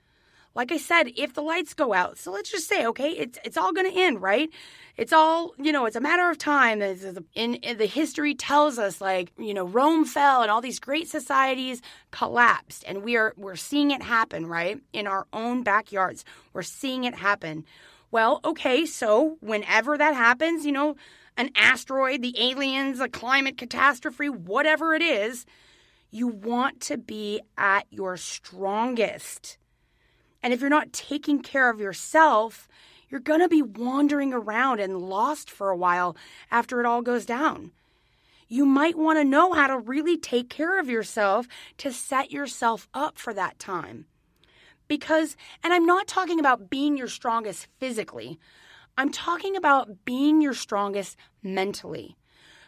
like 0.54 0.70
I 0.70 0.76
said, 0.76 1.10
if 1.16 1.34
the 1.34 1.42
lights 1.42 1.74
go 1.74 1.94
out, 1.94 2.18
so 2.18 2.30
let's 2.30 2.50
just 2.50 2.68
say, 2.68 2.86
okay, 2.86 3.10
it's 3.10 3.38
it's 3.44 3.56
all 3.56 3.72
going 3.72 3.90
to 3.90 3.98
end, 3.98 4.20
right? 4.20 4.50
It's 4.96 5.12
all, 5.12 5.54
you 5.58 5.72
know, 5.72 5.86
it's 5.86 5.96
a 5.96 6.00
matter 6.00 6.28
of 6.28 6.36
time. 6.36 6.82
In, 6.82 7.54
in 7.54 7.78
the 7.78 7.86
history 7.86 8.34
tells 8.34 8.78
us, 8.78 9.00
like, 9.00 9.32
you 9.38 9.54
know, 9.54 9.64
Rome 9.64 10.04
fell 10.04 10.42
and 10.42 10.50
all 10.50 10.60
these 10.60 10.78
great 10.78 11.08
societies 11.08 11.80
collapsed, 12.10 12.84
and 12.86 13.02
we 13.02 13.16
are 13.16 13.32
we're 13.36 13.56
seeing 13.56 13.90
it 13.90 14.02
happen, 14.02 14.46
right, 14.46 14.78
in 14.92 15.06
our 15.06 15.26
own 15.32 15.62
backyards. 15.62 16.24
We're 16.52 16.62
seeing 16.62 17.04
it 17.04 17.14
happen. 17.14 17.64
Well, 18.10 18.40
okay, 18.44 18.84
so 18.84 19.38
whenever 19.40 19.96
that 19.96 20.14
happens, 20.14 20.66
you 20.66 20.72
know, 20.72 20.96
an 21.38 21.50
asteroid, 21.56 22.20
the 22.20 22.38
aliens, 22.38 23.00
a 23.00 23.08
climate 23.08 23.56
catastrophe, 23.56 24.28
whatever 24.28 24.92
it 24.92 25.00
is, 25.00 25.46
you 26.10 26.28
want 26.28 26.80
to 26.82 26.98
be 26.98 27.40
at 27.56 27.86
your 27.88 28.18
strongest. 28.18 29.56
And 30.42 30.52
if 30.52 30.60
you're 30.60 30.70
not 30.70 30.92
taking 30.92 31.40
care 31.40 31.70
of 31.70 31.80
yourself, 31.80 32.68
you're 33.08 33.20
going 33.20 33.40
to 33.40 33.48
be 33.48 33.62
wandering 33.62 34.32
around 34.32 34.80
and 34.80 34.98
lost 34.98 35.50
for 35.50 35.70
a 35.70 35.76
while 35.76 36.16
after 36.50 36.80
it 36.80 36.86
all 36.86 37.02
goes 37.02 37.26
down. 37.26 37.72
You 38.48 38.66
might 38.66 38.96
want 38.96 39.18
to 39.18 39.24
know 39.24 39.52
how 39.52 39.66
to 39.66 39.78
really 39.78 40.16
take 40.16 40.50
care 40.50 40.80
of 40.80 40.88
yourself 40.88 41.46
to 41.78 41.92
set 41.92 42.30
yourself 42.30 42.88
up 42.92 43.18
for 43.18 43.32
that 43.34 43.58
time. 43.58 44.06
Because, 44.88 45.36
and 45.62 45.72
I'm 45.72 45.86
not 45.86 46.06
talking 46.06 46.40
about 46.40 46.68
being 46.68 46.96
your 46.96 47.08
strongest 47.08 47.68
physically, 47.78 48.38
I'm 48.98 49.10
talking 49.10 49.56
about 49.56 50.04
being 50.04 50.42
your 50.42 50.54
strongest 50.54 51.16
mentally. 51.42 52.16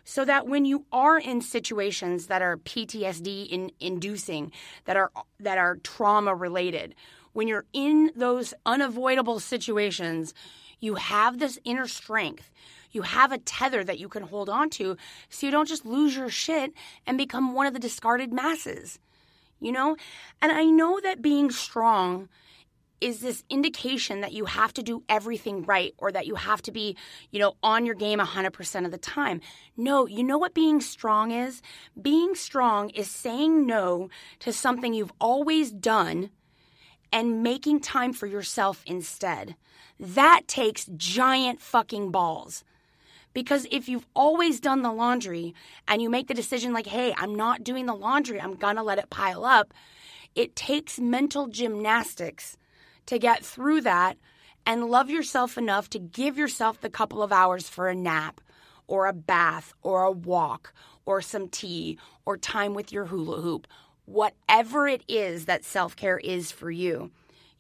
So 0.06 0.24
that 0.26 0.46
when 0.46 0.66
you 0.66 0.84
are 0.92 1.18
in 1.18 1.40
situations 1.40 2.26
that 2.26 2.42
are 2.42 2.58
PTSD 2.58 3.48
in, 3.48 3.70
inducing, 3.80 4.52
that 4.84 4.98
are 4.98 5.10
that 5.40 5.56
are 5.56 5.76
trauma 5.76 6.34
related, 6.34 6.94
when 7.34 7.46
you're 7.46 7.66
in 7.74 8.10
those 8.16 8.54
unavoidable 8.64 9.38
situations, 9.38 10.32
you 10.80 10.94
have 10.94 11.38
this 11.38 11.58
inner 11.64 11.86
strength. 11.86 12.50
You 12.92 13.02
have 13.02 13.32
a 13.32 13.38
tether 13.38 13.84
that 13.84 13.98
you 13.98 14.08
can 14.08 14.22
hold 14.22 14.48
on 14.48 14.70
to 14.70 14.96
so 15.28 15.46
you 15.46 15.50
don't 15.50 15.68
just 15.68 15.84
lose 15.84 16.16
your 16.16 16.30
shit 16.30 16.72
and 17.06 17.18
become 17.18 17.52
one 17.52 17.66
of 17.66 17.74
the 17.74 17.80
discarded 17.80 18.32
masses. 18.32 18.98
You 19.60 19.72
know? 19.72 19.96
And 20.40 20.52
I 20.52 20.64
know 20.64 21.00
that 21.00 21.20
being 21.20 21.50
strong 21.50 22.28
is 23.00 23.20
this 23.20 23.42
indication 23.50 24.20
that 24.20 24.32
you 24.32 24.44
have 24.44 24.72
to 24.74 24.82
do 24.82 25.02
everything 25.08 25.64
right 25.64 25.92
or 25.98 26.12
that 26.12 26.26
you 26.26 26.36
have 26.36 26.62
to 26.62 26.70
be, 26.70 26.96
you 27.30 27.40
know, 27.40 27.54
on 27.62 27.84
your 27.84 27.94
game 27.94 28.18
100% 28.18 28.84
of 28.84 28.92
the 28.92 28.98
time. 28.98 29.40
No, 29.76 30.06
you 30.06 30.22
know 30.22 30.38
what 30.38 30.54
being 30.54 30.80
strong 30.80 31.32
is? 31.32 31.60
Being 32.00 32.34
strong 32.34 32.90
is 32.90 33.10
saying 33.10 33.66
no 33.66 34.08
to 34.38 34.52
something 34.52 34.94
you've 34.94 35.12
always 35.20 35.70
done 35.72 36.30
and 37.14 37.44
making 37.44 37.78
time 37.78 38.12
for 38.12 38.26
yourself 38.26 38.83
instead. 38.87 39.54
That 40.00 40.42
takes 40.49 40.90
giant 40.97 41.61
fucking 41.62 42.11
balls. 42.11 42.64
Because 43.33 43.68
if 43.71 43.88
you've 43.88 44.06
always 44.14 44.59
done 44.59 44.83
the 44.83 44.92
laundry 44.92 45.54
and 45.87 46.02
you 46.02 46.11
make 46.11 46.26
the 46.26 46.35
decision, 46.35 46.73
like, 46.73 46.88
hey, 46.88 47.14
I'm 47.16 47.37
not 47.37 47.62
doing 47.62 47.87
the 47.87 47.94
laundry, 47.94 48.40
I'm 48.40 48.56
gonna 48.56 48.83
let 48.83 48.99
it 48.99 49.11
pile 49.11 49.44
up, 49.44 49.73
it 50.35 50.56
takes 50.56 50.99
mental 50.99 51.47
gymnastics 51.47 52.56
to 53.06 53.21
get 53.21 53.44
through 53.44 53.83
that 53.83 54.16
and 54.66 54.87
love 54.87 55.09
yourself 55.09 55.56
enough 55.56 55.88
to 55.90 56.00
give 56.00 56.37
yourself 56.37 56.80
the 56.80 56.90
couple 56.90 57.23
of 57.23 57.33
hours 57.33 57.68
for 57.68 57.88
a 57.88 57.94
nap 57.94 58.40
or 58.88 59.06
a 59.06 59.12
bath 59.12 59.73
or 59.83 60.02
a 60.02 60.11
walk 60.11 60.75
or 61.06 61.23
some 61.23 61.49
tea 61.49 61.97
or 62.26 62.37
time 62.37 62.75
with 62.75 62.90
your 62.92 63.04
hula 63.04 63.40
hoop 63.40 63.68
whatever 64.06 64.87
it 64.88 65.02
is 65.08 65.46
that 65.46 65.64
self 65.64 65.96
care 65.96 66.18
is 66.18 66.52
for 66.52 66.70
you. 66.70 67.11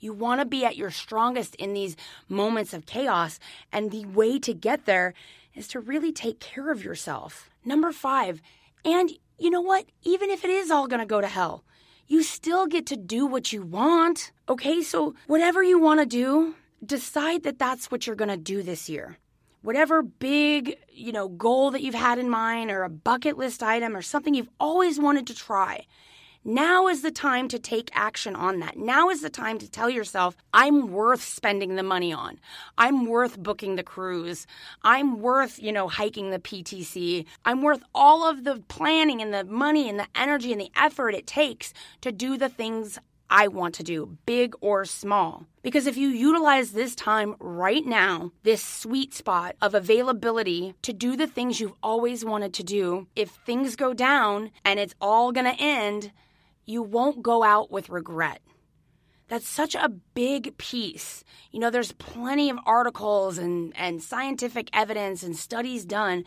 You 0.00 0.12
want 0.12 0.40
to 0.40 0.44
be 0.44 0.64
at 0.64 0.76
your 0.76 0.90
strongest 0.90 1.54
in 1.54 1.72
these 1.72 1.96
moments 2.28 2.74
of 2.74 2.86
chaos, 2.86 3.38
and 3.72 3.90
the 3.90 4.04
way 4.06 4.38
to 4.40 4.52
get 4.52 4.84
there 4.84 5.14
is 5.54 5.68
to 5.68 5.80
really 5.80 6.12
take 6.12 6.40
care 6.40 6.70
of 6.70 6.84
yourself. 6.84 7.48
Number 7.64 7.92
five, 7.92 8.42
and 8.84 9.10
you 9.38 9.50
know 9.50 9.62
what? 9.62 9.86
Even 10.02 10.30
if 10.30 10.44
it 10.44 10.50
is 10.50 10.70
all 10.70 10.86
going 10.86 11.00
to 11.00 11.06
go 11.06 11.20
to 11.20 11.26
hell, 11.26 11.64
you 12.06 12.22
still 12.22 12.66
get 12.66 12.86
to 12.86 12.96
do 12.96 13.26
what 13.26 13.52
you 13.52 13.62
want. 13.62 14.32
Okay, 14.48 14.82
so 14.82 15.14
whatever 15.26 15.62
you 15.62 15.78
want 15.78 16.00
to 16.00 16.06
do, 16.06 16.54
decide 16.84 17.42
that 17.44 17.58
that's 17.58 17.90
what 17.90 18.06
you're 18.06 18.16
going 18.16 18.28
to 18.28 18.36
do 18.36 18.62
this 18.62 18.88
year. 18.88 19.16
Whatever 19.62 20.02
big, 20.02 20.76
you 20.92 21.12
know, 21.12 21.28
goal 21.28 21.70
that 21.70 21.80
you've 21.80 21.94
had 21.94 22.18
in 22.18 22.28
mind 22.28 22.70
or 22.70 22.82
a 22.82 22.90
bucket 22.90 23.38
list 23.38 23.62
item 23.62 23.96
or 23.96 24.02
something 24.02 24.34
you've 24.34 24.50
always 24.60 25.00
wanted 25.00 25.26
to 25.28 25.34
try. 25.34 25.86
Now 26.46 26.88
is 26.88 27.00
the 27.00 27.10
time 27.10 27.48
to 27.48 27.58
take 27.58 27.90
action 27.94 28.36
on 28.36 28.60
that. 28.60 28.76
Now 28.76 29.08
is 29.08 29.22
the 29.22 29.30
time 29.30 29.56
to 29.60 29.70
tell 29.70 29.88
yourself, 29.88 30.36
I'm 30.52 30.92
worth 30.92 31.22
spending 31.22 31.76
the 31.76 31.82
money 31.82 32.12
on. 32.12 32.38
I'm 32.76 33.06
worth 33.06 33.38
booking 33.38 33.76
the 33.76 33.82
cruise. 33.82 34.46
I'm 34.82 35.20
worth, 35.20 35.58
you 35.58 35.72
know, 35.72 35.88
hiking 35.88 36.30
the 36.30 36.38
PTC. 36.38 37.24
I'm 37.46 37.62
worth 37.62 37.82
all 37.94 38.28
of 38.28 38.44
the 38.44 38.62
planning 38.68 39.22
and 39.22 39.32
the 39.32 39.44
money 39.44 39.88
and 39.88 39.98
the 39.98 40.06
energy 40.14 40.52
and 40.52 40.60
the 40.60 40.70
effort 40.76 41.14
it 41.14 41.26
takes 41.26 41.72
to 42.02 42.12
do 42.12 42.36
the 42.36 42.50
things 42.50 42.98
I 43.30 43.48
want 43.48 43.74
to 43.76 43.82
do, 43.82 44.18
big 44.26 44.54
or 44.60 44.84
small. 44.84 45.46
Because 45.62 45.86
if 45.86 45.96
you 45.96 46.08
utilize 46.08 46.72
this 46.72 46.94
time 46.94 47.36
right 47.40 47.86
now, 47.86 48.32
this 48.42 48.62
sweet 48.62 49.14
spot 49.14 49.56
of 49.62 49.74
availability 49.74 50.74
to 50.82 50.92
do 50.92 51.16
the 51.16 51.26
things 51.26 51.58
you've 51.58 51.72
always 51.82 52.22
wanted 52.22 52.52
to 52.54 52.62
do, 52.62 53.06
if 53.16 53.30
things 53.30 53.76
go 53.76 53.94
down 53.94 54.50
and 54.62 54.78
it's 54.78 54.94
all 55.00 55.32
to 55.32 55.56
end, 55.58 56.12
you 56.66 56.82
won't 56.82 57.22
go 57.22 57.42
out 57.42 57.70
with 57.70 57.88
regret. 57.88 58.40
That's 59.28 59.48
such 59.48 59.74
a 59.74 59.88
big 59.88 60.56
piece. 60.58 61.24
You 61.50 61.58
know, 61.58 61.70
there's 61.70 61.92
plenty 61.92 62.50
of 62.50 62.58
articles 62.66 63.38
and, 63.38 63.72
and 63.76 64.02
scientific 64.02 64.68
evidence 64.72 65.22
and 65.22 65.34
studies 65.34 65.84
done 65.84 66.24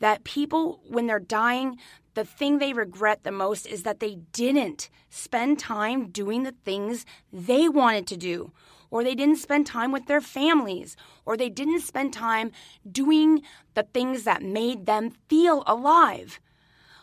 that 0.00 0.24
people, 0.24 0.80
when 0.88 1.06
they're 1.06 1.20
dying, 1.20 1.78
the 2.14 2.24
thing 2.24 2.58
they 2.58 2.72
regret 2.72 3.22
the 3.22 3.30
most 3.30 3.66
is 3.66 3.84
that 3.84 4.00
they 4.00 4.16
didn't 4.32 4.90
spend 5.10 5.60
time 5.60 6.08
doing 6.08 6.42
the 6.42 6.54
things 6.64 7.06
they 7.32 7.68
wanted 7.68 8.06
to 8.08 8.16
do, 8.16 8.50
or 8.90 9.04
they 9.04 9.14
didn't 9.14 9.36
spend 9.36 9.66
time 9.66 9.92
with 9.92 10.06
their 10.06 10.20
families, 10.20 10.96
or 11.24 11.36
they 11.36 11.48
didn't 11.48 11.82
spend 11.82 12.12
time 12.12 12.50
doing 12.90 13.42
the 13.74 13.84
things 13.84 14.24
that 14.24 14.42
made 14.42 14.86
them 14.86 15.12
feel 15.28 15.62
alive. 15.68 16.40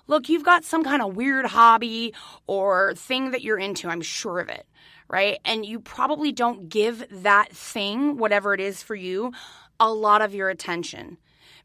Look, 0.08 0.30
you've 0.30 0.46
got 0.46 0.64
some 0.64 0.84
kind 0.84 1.02
of 1.02 1.16
weird 1.16 1.46
hobby 1.46 2.14
or 2.48 2.94
thing 2.96 3.32
that 3.32 3.42
you're 3.44 3.60
into, 3.60 3.90
I'm 3.90 4.02
sure 4.02 4.40
of 4.40 4.50
it, 4.50 4.66
right? 5.08 5.40
And 5.44 5.66
you 5.66 5.80
probably 5.80 6.32
don't 6.32 6.70
give 6.70 7.06
that 7.24 7.52
thing, 7.52 8.18
whatever 8.18 8.54
it 8.54 8.60
is 8.60 8.82
for 8.82 8.96
you, 8.96 9.34
a 9.80 9.92
lot 9.92 10.22
of 10.22 10.34
your 10.34 10.50
attention 10.50 11.18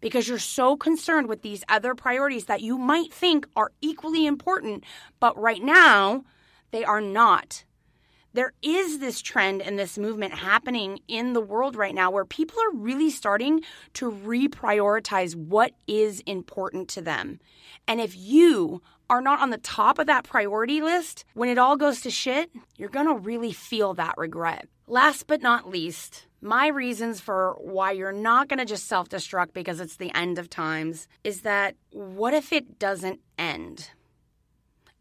because 0.02 0.28
you're 0.28 0.38
so 0.38 0.76
concerned 0.76 1.28
with 1.28 1.40
these 1.40 1.64
other 1.68 1.94
priorities 1.94 2.44
that 2.46 2.61
you 2.61 2.76
might 2.76 3.11
think 3.12 3.46
are 3.56 3.72
equally 3.80 4.26
important, 4.26 4.84
but 5.20 5.38
right 5.40 5.62
now 5.62 6.25
they 6.72 6.84
are 6.84 7.00
not. 7.00 7.64
There 8.34 8.52
is 8.62 8.98
this 8.98 9.20
trend 9.20 9.60
and 9.60 9.78
this 9.78 9.98
movement 9.98 10.34
happening 10.34 11.00
in 11.06 11.34
the 11.34 11.40
world 11.40 11.76
right 11.76 11.94
now 11.94 12.10
where 12.10 12.24
people 12.24 12.58
are 12.62 12.74
really 12.74 13.10
starting 13.10 13.62
to 13.94 14.10
reprioritize 14.10 15.34
what 15.34 15.72
is 15.86 16.20
important 16.20 16.88
to 16.90 17.02
them. 17.02 17.40
And 17.86 18.00
if 18.00 18.16
you 18.16 18.80
are 19.10 19.20
not 19.20 19.40
on 19.40 19.50
the 19.50 19.58
top 19.58 19.98
of 19.98 20.06
that 20.06 20.24
priority 20.24 20.80
list, 20.80 21.26
when 21.34 21.50
it 21.50 21.58
all 21.58 21.76
goes 21.76 22.00
to 22.00 22.10
shit, 22.10 22.50
you're 22.78 22.88
gonna 22.88 23.14
really 23.14 23.52
feel 23.52 23.92
that 23.94 24.16
regret. 24.16 24.66
Last 24.86 25.26
but 25.26 25.42
not 25.42 25.68
least, 25.68 26.26
my 26.40 26.68
reasons 26.68 27.20
for 27.20 27.56
why 27.60 27.92
you're 27.92 28.12
not 28.12 28.48
gonna 28.48 28.64
just 28.64 28.86
self 28.86 29.10
destruct 29.10 29.52
because 29.52 29.80
it's 29.80 29.96
the 29.96 30.14
end 30.14 30.38
of 30.38 30.48
times 30.48 31.06
is 31.22 31.42
that 31.42 31.76
what 31.90 32.32
if 32.32 32.52
it 32.52 32.78
doesn't 32.78 33.20
end? 33.38 33.90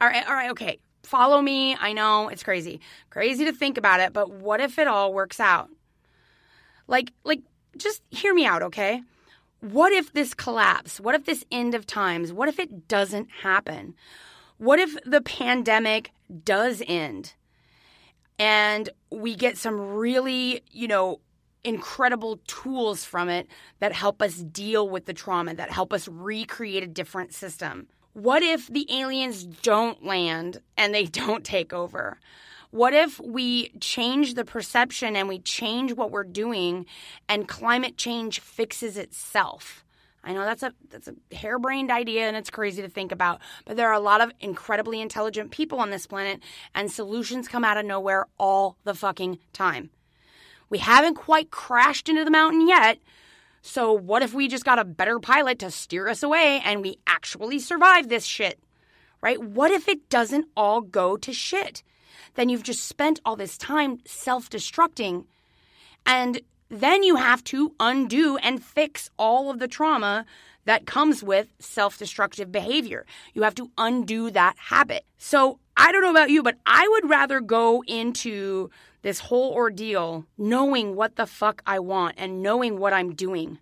All 0.02 0.08
right, 0.10 0.28
all 0.28 0.36
right, 0.36 0.52
okay. 0.52 0.80
Follow 1.04 1.42
me. 1.42 1.76
I 1.76 1.94
know 1.94 2.30
it's 2.30 2.44
crazy. 2.44 2.80
Crazy 3.10 3.46
to 3.46 3.52
think 3.52 3.78
about 3.78 4.00
it, 4.00 4.14
but 4.14 4.32
what 4.32 4.62
if 4.62 4.78
it 4.78 4.88
all 4.88 5.14
works 5.14 5.40
out? 5.40 5.70
Like 6.88 7.12
like 7.24 7.42
just 7.78 8.02
hear 8.10 8.34
me 8.34 8.46
out, 8.46 8.62
okay? 8.64 9.04
What 9.62 9.94
if 9.94 10.14
this 10.14 10.34
collapse? 10.34 11.00
What 11.00 11.16
if 11.16 11.26
this 11.26 11.46
end 11.52 11.76
of 11.76 11.86
times? 11.86 12.34
What 12.34 12.50
if 12.50 12.60
it 12.60 12.88
doesn't 12.88 13.30
happen? 13.44 13.96
What 14.58 14.80
if 14.80 14.96
the 15.06 15.22
pandemic 15.22 16.12
does 16.44 16.82
end 16.88 17.34
and 18.38 18.90
we 19.12 19.36
get 19.36 19.58
some 19.58 19.80
really, 19.80 20.64
you 20.72 20.88
know, 20.88 21.20
incredible 21.64 22.40
tools 22.48 23.06
from 23.06 23.30
it 23.30 23.48
that 23.80 23.94
help 23.94 24.22
us 24.22 24.36
deal 24.36 24.90
with 24.90 25.06
the 25.06 25.14
trauma, 25.14 25.54
that 25.54 25.72
help 25.72 25.94
us 25.94 26.08
recreate 26.08 26.84
a 26.84 26.88
different 26.88 27.34
system? 27.34 27.88
What 28.14 28.44
if 28.44 28.68
the 28.68 28.88
aliens 28.92 29.44
don't 29.44 30.04
land 30.04 30.62
and 30.78 30.94
they 30.94 31.06
don't 31.06 31.46
take 31.46 31.74
over? 31.74 32.20
What 32.72 32.94
if 32.94 33.20
we 33.20 33.70
change 33.82 34.34
the 34.34 34.46
perception 34.46 35.16
and 35.16 35.28
we 35.28 35.40
change 35.40 35.94
what 35.94 36.10
we're 36.10 36.24
doing 36.24 36.86
and 37.28 37.48
climate 37.48 37.98
change 37.98 38.40
fixes 38.40 38.98
itself? 38.98 39.84
I 40.24 40.34
know 40.34 40.46
that's 40.46 40.64
a 40.64 40.74
that's 40.90 41.08
a 41.08 41.36
harebrained 41.36 41.90
idea 41.90 42.28
and 42.28 42.38
it's 42.38 42.50
crazy 42.50 42.82
to 42.82 42.88
think 42.88 43.12
about, 43.12 43.42
but 43.66 43.76
there 43.76 43.90
are 43.90 43.94
a 43.94 44.00
lot 44.00 44.22
of 44.22 44.32
incredibly 44.40 45.02
intelligent 45.02 45.52
people 45.52 45.80
on 45.80 45.90
this 45.90 46.06
planet 46.06 46.42
and 46.76 46.92
solutions 46.92 47.48
come 47.48 47.66
out 47.66 47.78
of 47.78 47.86
nowhere 47.86 48.28
all 48.38 48.78
the 48.84 48.94
fucking 48.94 49.40
time. 49.52 49.90
We 50.70 50.78
haven't 50.78 51.16
quite 51.16 51.52
crashed 51.52 52.08
into 52.08 52.24
the 52.24 52.32
mountain 52.32 52.68
yet. 52.68 53.00
So 53.62 53.94
what 53.94 54.24
if 54.24 54.34
we 54.34 54.48
just 54.48 54.66
got 54.66 54.80
a 54.80 54.84
better 54.84 55.20
pilot 55.20 55.60
to 55.60 55.72
steer 55.72 56.08
us 56.08 56.24
away 56.24 56.62
and 56.66 56.82
we 56.82 56.98
actually 57.06 57.60
survive 57.60 58.10
this 58.10 58.26
shit? 58.26 58.60
Right? 59.22 59.42
What 59.42 59.72
if 59.72 59.88
it 59.88 60.10
doesn't 60.10 60.48
all 60.58 60.82
go 60.82 61.16
to 61.18 61.32
shit? 61.32 61.84
then 62.36 62.50
you've 62.50 62.64
just 62.64 62.88
spent 62.88 63.20
all 63.26 63.36
this 63.36 63.58
time 63.58 64.00
self 64.06 64.50
destructing. 64.50 65.26
And 66.06 66.42
then 66.70 67.04
you 67.04 67.18
have 67.18 67.44
to 67.46 67.74
undo 67.80 68.38
and 68.38 68.64
fix 68.64 69.10
all 69.18 69.52
of 69.52 69.60
the 69.60 69.68
trauma 69.68 70.26
that 70.66 70.86
comes 70.86 71.24
with 71.24 71.48
self 71.60 71.98
destructive 71.98 72.52
behavior. 72.52 73.06
You 73.34 73.44
have 73.44 73.56
to 73.56 73.72
undo 73.78 74.32
that 74.32 74.56
habit. 74.58 75.06
So 75.18 75.60
I 75.82 75.92
don't 75.92 76.04
know 76.04 76.12
about 76.12 76.30
you, 76.30 76.44
but 76.44 76.58
I 76.66 76.88
would 76.88 77.10
rather 77.10 77.42
go 77.42 77.84
into 77.88 78.70
this 79.02 79.20
whole 79.20 79.52
ordeal 79.54 80.26
knowing 80.38 80.96
what 80.96 81.16
the 81.16 81.26
fuck 81.26 81.64
I 81.66 81.80
want 81.80 82.16
and 82.18 82.44
knowing 82.44 82.78
what 82.78 82.94
I'm 82.94 83.16
doing. 83.16 83.58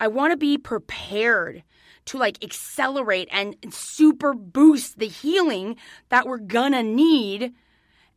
I 0.00 0.08
want 0.08 0.32
to 0.32 0.38
be 0.38 0.56
prepared 0.56 1.62
to 2.06 2.18
like 2.18 2.42
accelerate 2.42 3.28
and 3.30 3.56
super 3.70 4.32
boost 4.32 4.98
the 4.98 5.06
healing 5.06 5.76
that 6.08 6.26
we're 6.26 6.38
gonna 6.38 6.82
need 6.82 7.52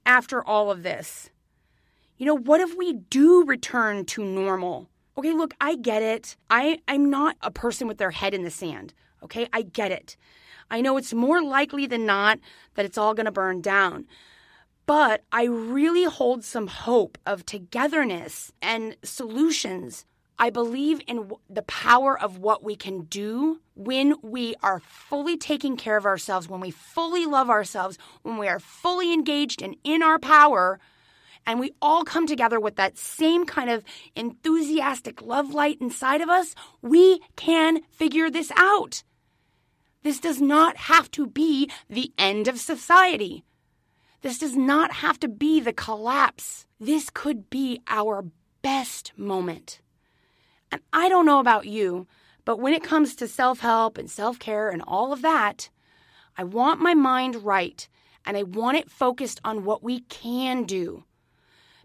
after 0.05 0.41
all 0.41 0.71
of 0.71 0.83
this? 0.83 1.29
You 2.17 2.25
know, 2.25 2.37
what 2.37 2.61
if 2.61 2.75
we 2.75 2.93
do 2.93 3.43
return 3.45 4.05
to 4.05 4.23
normal? 4.23 4.89
Okay, 5.17 5.33
look, 5.33 5.53
I 5.59 5.75
get 5.75 6.01
it. 6.01 6.37
I, 6.49 6.79
I'm 6.87 7.09
not 7.09 7.35
a 7.41 7.51
person 7.51 7.87
with 7.87 7.97
their 7.97 8.11
head 8.11 8.33
in 8.33 8.43
the 8.43 8.49
sand. 8.49 8.93
Okay, 9.21 9.47
I 9.51 9.63
get 9.63 9.91
it. 9.91 10.15
I 10.69 10.81
know 10.81 10.97
it's 10.97 11.13
more 11.13 11.41
likely 11.41 11.85
than 11.85 12.05
not 12.05 12.39
that 12.75 12.85
it's 12.85 12.97
all 12.97 13.13
going 13.13 13.25
to 13.25 13.31
burn 13.31 13.61
down. 13.61 14.05
But 14.85 15.23
I 15.31 15.43
really 15.43 16.05
hold 16.05 16.43
some 16.43 16.67
hope 16.67 17.17
of 17.25 17.45
togetherness 17.45 18.53
and 18.61 18.95
solutions 19.03 20.05
I 20.39 20.51
believe 20.51 21.01
in 21.07 21.31
the 21.49 21.63
power 21.63 22.19
of 22.19 22.37
what 22.37 22.63
we 22.63 22.75
can 22.75 23.01
do 23.05 23.59
when 23.75 24.15
we 24.21 24.53
are 24.61 24.79
fully 24.79 25.35
taking 25.35 25.77
care 25.77 25.97
of 25.97 26.05
ourselves, 26.05 26.47
when 26.47 26.59
we 26.59 26.69
fully 26.69 27.25
love 27.25 27.49
ourselves, 27.49 27.97
when 28.21 28.37
we 28.37 28.47
are 28.47 28.59
fully 28.59 29.13
engaged 29.13 29.63
and 29.63 29.75
in 29.83 30.03
our 30.03 30.19
power, 30.19 30.79
and 31.47 31.59
we 31.59 31.71
all 31.81 32.03
come 32.03 32.27
together 32.27 32.59
with 32.59 32.75
that 32.75 32.99
same 32.99 33.45
kind 33.45 33.69
of 33.69 33.83
enthusiastic 34.15 35.23
love 35.23 35.55
light 35.55 35.79
inside 35.81 36.21
of 36.21 36.29
us, 36.29 36.53
we 36.83 37.19
can 37.35 37.81
figure 37.89 38.29
this 38.29 38.51
out. 38.55 39.03
This 40.07 40.21
does 40.21 40.39
not 40.39 40.77
have 40.77 41.11
to 41.11 41.27
be 41.27 41.69
the 41.89 42.13
end 42.17 42.47
of 42.47 42.61
society. 42.61 43.43
This 44.21 44.39
does 44.39 44.55
not 44.55 44.89
have 45.03 45.19
to 45.19 45.27
be 45.27 45.59
the 45.59 45.73
collapse. 45.73 46.65
This 46.79 47.09
could 47.09 47.49
be 47.49 47.81
our 47.89 48.23
best 48.61 49.11
moment. 49.17 49.81
And 50.71 50.79
I 50.93 51.09
don't 51.09 51.25
know 51.25 51.41
about 51.41 51.67
you, 51.67 52.07
but 52.45 52.57
when 52.57 52.73
it 52.73 52.85
comes 52.85 53.15
to 53.15 53.27
self 53.27 53.59
help 53.59 53.97
and 53.97 54.09
self 54.09 54.39
care 54.39 54.69
and 54.69 54.81
all 54.87 55.11
of 55.11 55.21
that, 55.23 55.69
I 56.37 56.45
want 56.45 56.79
my 56.79 56.93
mind 56.93 57.43
right 57.43 57.85
and 58.25 58.37
I 58.37 58.43
want 58.43 58.77
it 58.77 58.89
focused 58.89 59.41
on 59.43 59.65
what 59.65 59.83
we 59.83 59.99
can 60.07 60.63
do. 60.63 61.03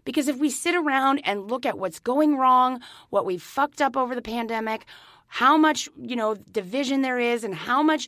Because 0.05 0.29
if 0.29 0.37
we 0.37 0.49
sit 0.49 0.75
around 0.75 1.19
and 1.25 1.51
look 1.51 1.65
at 1.65 1.77
what's 1.77 1.99
going 1.99 2.37
wrong, 2.37 2.79
what 3.09 3.25
we've 3.25 3.43
fucked 3.43 3.81
up 3.81 3.97
over 3.97 4.15
the 4.15 4.21
pandemic, 4.21 4.85
how 5.33 5.57
much, 5.57 5.89
you 5.99 6.15
know, 6.15 6.35
division 6.35 7.01
there 7.01 7.17
is 7.17 7.43
and 7.43 7.55
how 7.55 7.81
much 7.81 8.07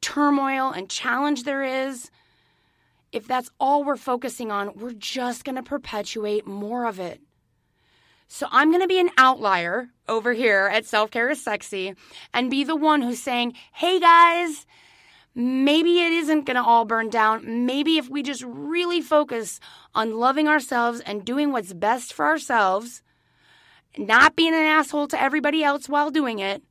turmoil 0.00 0.70
and 0.70 0.88
challenge 0.88 1.42
there 1.42 1.62
is, 1.62 2.10
if 3.12 3.26
that's 3.26 3.50
all 3.60 3.84
we're 3.84 3.96
focusing 3.96 4.50
on, 4.50 4.72
we're 4.74 4.94
just 4.94 5.44
going 5.44 5.56
to 5.56 5.62
perpetuate 5.62 6.46
more 6.46 6.86
of 6.86 6.98
it. 6.98 7.20
So 8.28 8.46
I'm 8.50 8.70
going 8.70 8.80
to 8.80 8.88
be 8.88 8.98
an 8.98 9.10
outlier 9.18 9.90
over 10.08 10.32
here 10.32 10.70
at 10.72 10.86
Self 10.86 11.10
Care 11.10 11.28
is 11.28 11.44
Sexy 11.44 11.96
and 12.32 12.50
be 12.50 12.64
the 12.64 12.76
one 12.76 13.02
who's 13.02 13.22
saying, 13.22 13.52
hey 13.74 14.00
guys, 14.00 14.64
maybe 15.34 16.00
it 16.00 16.12
isn't 16.12 16.46
going 16.46 16.56
to 16.56 16.64
all 16.64 16.86
burn 16.86 17.10
down. 17.10 17.66
Maybe 17.66 17.98
if 17.98 18.08
we 18.08 18.22
just 18.22 18.42
really 18.42 19.02
focus 19.02 19.60
on 19.94 20.16
loving 20.16 20.48
ourselves 20.48 21.00
and 21.00 21.26
doing 21.26 21.52
what's 21.52 21.74
best 21.74 22.14
for 22.14 22.24
ourselves, 22.24 23.02
not 23.96 24.36
being 24.36 24.54
an 24.54 24.62
asshole 24.62 25.08
to 25.08 25.20
everybody 25.20 25.62
else 25.62 25.88
while 25.88 26.10
doing 26.10 26.38
it, 26.38 26.62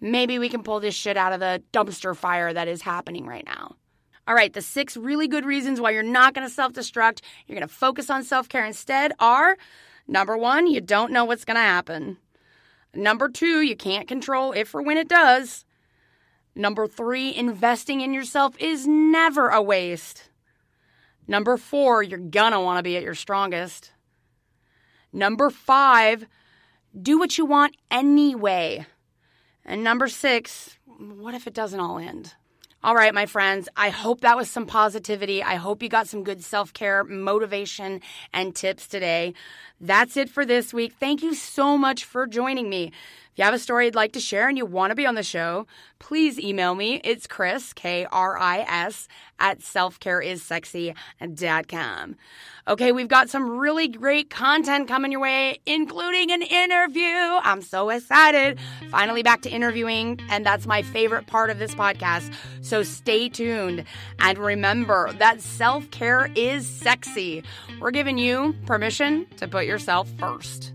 maybe 0.00 0.38
we 0.38 0.48
can 0.48 0.62
pull 0.62 0.80
this 0.80 0.94
shit 0.94 1.16
out 1.16 1.32
of 1.32 1.40
the 1.40 1.62
dumpster 1.72 2.16
fire 2.16 2.52
that 2.52 2.68
is 2.68 2.82
happening 2.82 3.26
right 3.26 3.44
now. 3.44 3.76
All 4.28 4.34
right, 4.34 4.52
the 4.52 4.62
six 4.62 4.96
really 4.96 5.26
good 5.26 5.44
reasons 5.44 5.80
why 5.80 5.90
you're 5.90 6.02
not 6.02 6.34
going 6.34 6.46
to 6.46 6.52
self 6.52 6.72
destruct, 6.72 7.20
you're 7.46 7.58
going 7.58 7.68
to 7.68 7.74
focus 7.74 8.10
on 8.10 8.22
self 8.22 8.48
care 8.48 8.64
instead 8.64 9.12
are 9.18 9.56
Number 10.10 10.36
one, 10.36 10.66
you 10.66 10.80
don't 10.80 11.12
know 11.12 11.24
what's 11.24 11.44
going 11.44 11.56
to 11.56 11.60
happen. 11.60 12.16
Number 12.92 13.28
two, 13.28 13.60
you 13.60 13.76
can't 13.76 14.08
control 14.08 14.50
if 14.50 14.74
or 14.74 14.82
when 14.82 14.96
it 14.96 15.08
does. 15.08 15.64
Number 16.56 16.88
three, 16.88 17.32
investing 17.32 18.00
in 18.00 18.12
yourself 18.12 18.56
is 18.58 18.88
never 18.88 19.50
a 19.50 19.62
waste. 19.62 20.30
Number 21.28 21.56
four, 21.56 22.02
you're 22.02 22.18
gonna 22.18 22.60
wanna 22.60 22.82
be 22.82 22.96
at 22.96 23.04
your 23.04 23.14
strongest. 23.14 23.92
Number 25.12 25.48
five, 25.48 26.26
do 26.98 27.18
what 27.18 27.38
you 27.38 27.44
want 27.44 27.76
anyway. 27.90 28.86
And 29.64 29.84
number 29.84 30.08
six, 30.08 30.78
what 30.86 31.34
if 31.34 31.46
it 31.46 31.54
doesn't 31.54 31.80
all 31.80 31.98
end? 31.98 32.34
All 32.82 32.94
right, 32.94 33.12
my 33.12 33.26
friends, 33.26 33.68
I 33.76 33.90
hope 33.90 34.22
that 34.22 34.38
was 34.38 34.50
some 34.50 34.64
positivity. 34.64 35.42
I 35.42 35.56
hope 35.56 35.82
you 35.82 35.90
got 35.90 36.08
some 36.08 36.24
good 36.24 36.42
self 36.42 36.72
care, 36.72 37.04
motivation, 37.04 38.00
and 38.32 38.56
tips 38.56 38.88
today. 38.88 39.34
That's 39.78 40.16
it 40.16 40.30
for 40.30 40.46
this 40.46 40.72
week. 40.72 40.94
Thank 40.98 41.22
you 41.22 41.34
so 41.34 41.76
much 41.76 42.04
for 42.04 42.26
joining 42.26 42.70
me. 42.70 42.92
If 43.32 43.38
you 43.38 43.44
have 43.44 43.54
a 43.54 43.60
story 43.60 43.84
you'd 43.84 43.94
like 43.94 44.12
to 44.14 44.20
share 44.20 44.48
and 44.48 44.58
you 44.58 44.66
want 44.66 44.90
to 44.90 44.96
be 44.96 45.06
on 45.06 45.14
the 45.14 45.22
show, 45.22 45.68
please 46.00 46.40
email 46.40 46.74
me. 46.74 47.00
It's 47.04 47.28
Kris, 47.28 47.72
K 47.72 48.04
R 48.10 48.36
I 48.36 48.58
S, 48.60 49.06
at 49.38 49.60
selfcareissexy.com. 49.60 52.16
Okay, 52.66 52.92
we've 52.92 53.08
got 53.08 53.30
some 53.30 53.58
really 53.58 53.88
great 53.88 54.30
content 54.30 54.88
coming 54.88 55.12
your 55.12 55.20
way, 55.20 55.60
including 55.64 56.32
an 56.32 56.42
interview. 56.42 57.04
I'm 57.04 57.62
so 57.62 57.90
excited. 57.90 58.58
Finally 58.90 59.22
back 59.22 59.42
to 59.42 59.50
interviewing, 59.50 60.18
and 60.28 60.44
that's 60.44 60.66
my 60.66 60.82
favorite 60.82 61.28
part 61.28 61.50
of 61.50 61.60
this 61.60 61.72
podcast. 61.74 62.34
So 62.62 62.82
stay 62.82 63.28
tuned. 63.28 63.84
And 64.18 64.38
remember 64.38 65.12
that 65.14 65.40
self 65.40 65.88
care 65.92 66.30
is 66.34 66.66
sexy. 66.66 67.44
We're 67.80 67.92
giving 67.92 68.18
you 68.18 68.56
permission 68.66 69.26
to 69.36 69.46
put 69.46 69.66
yourself 69.66 70.08
first. 70.18 70.72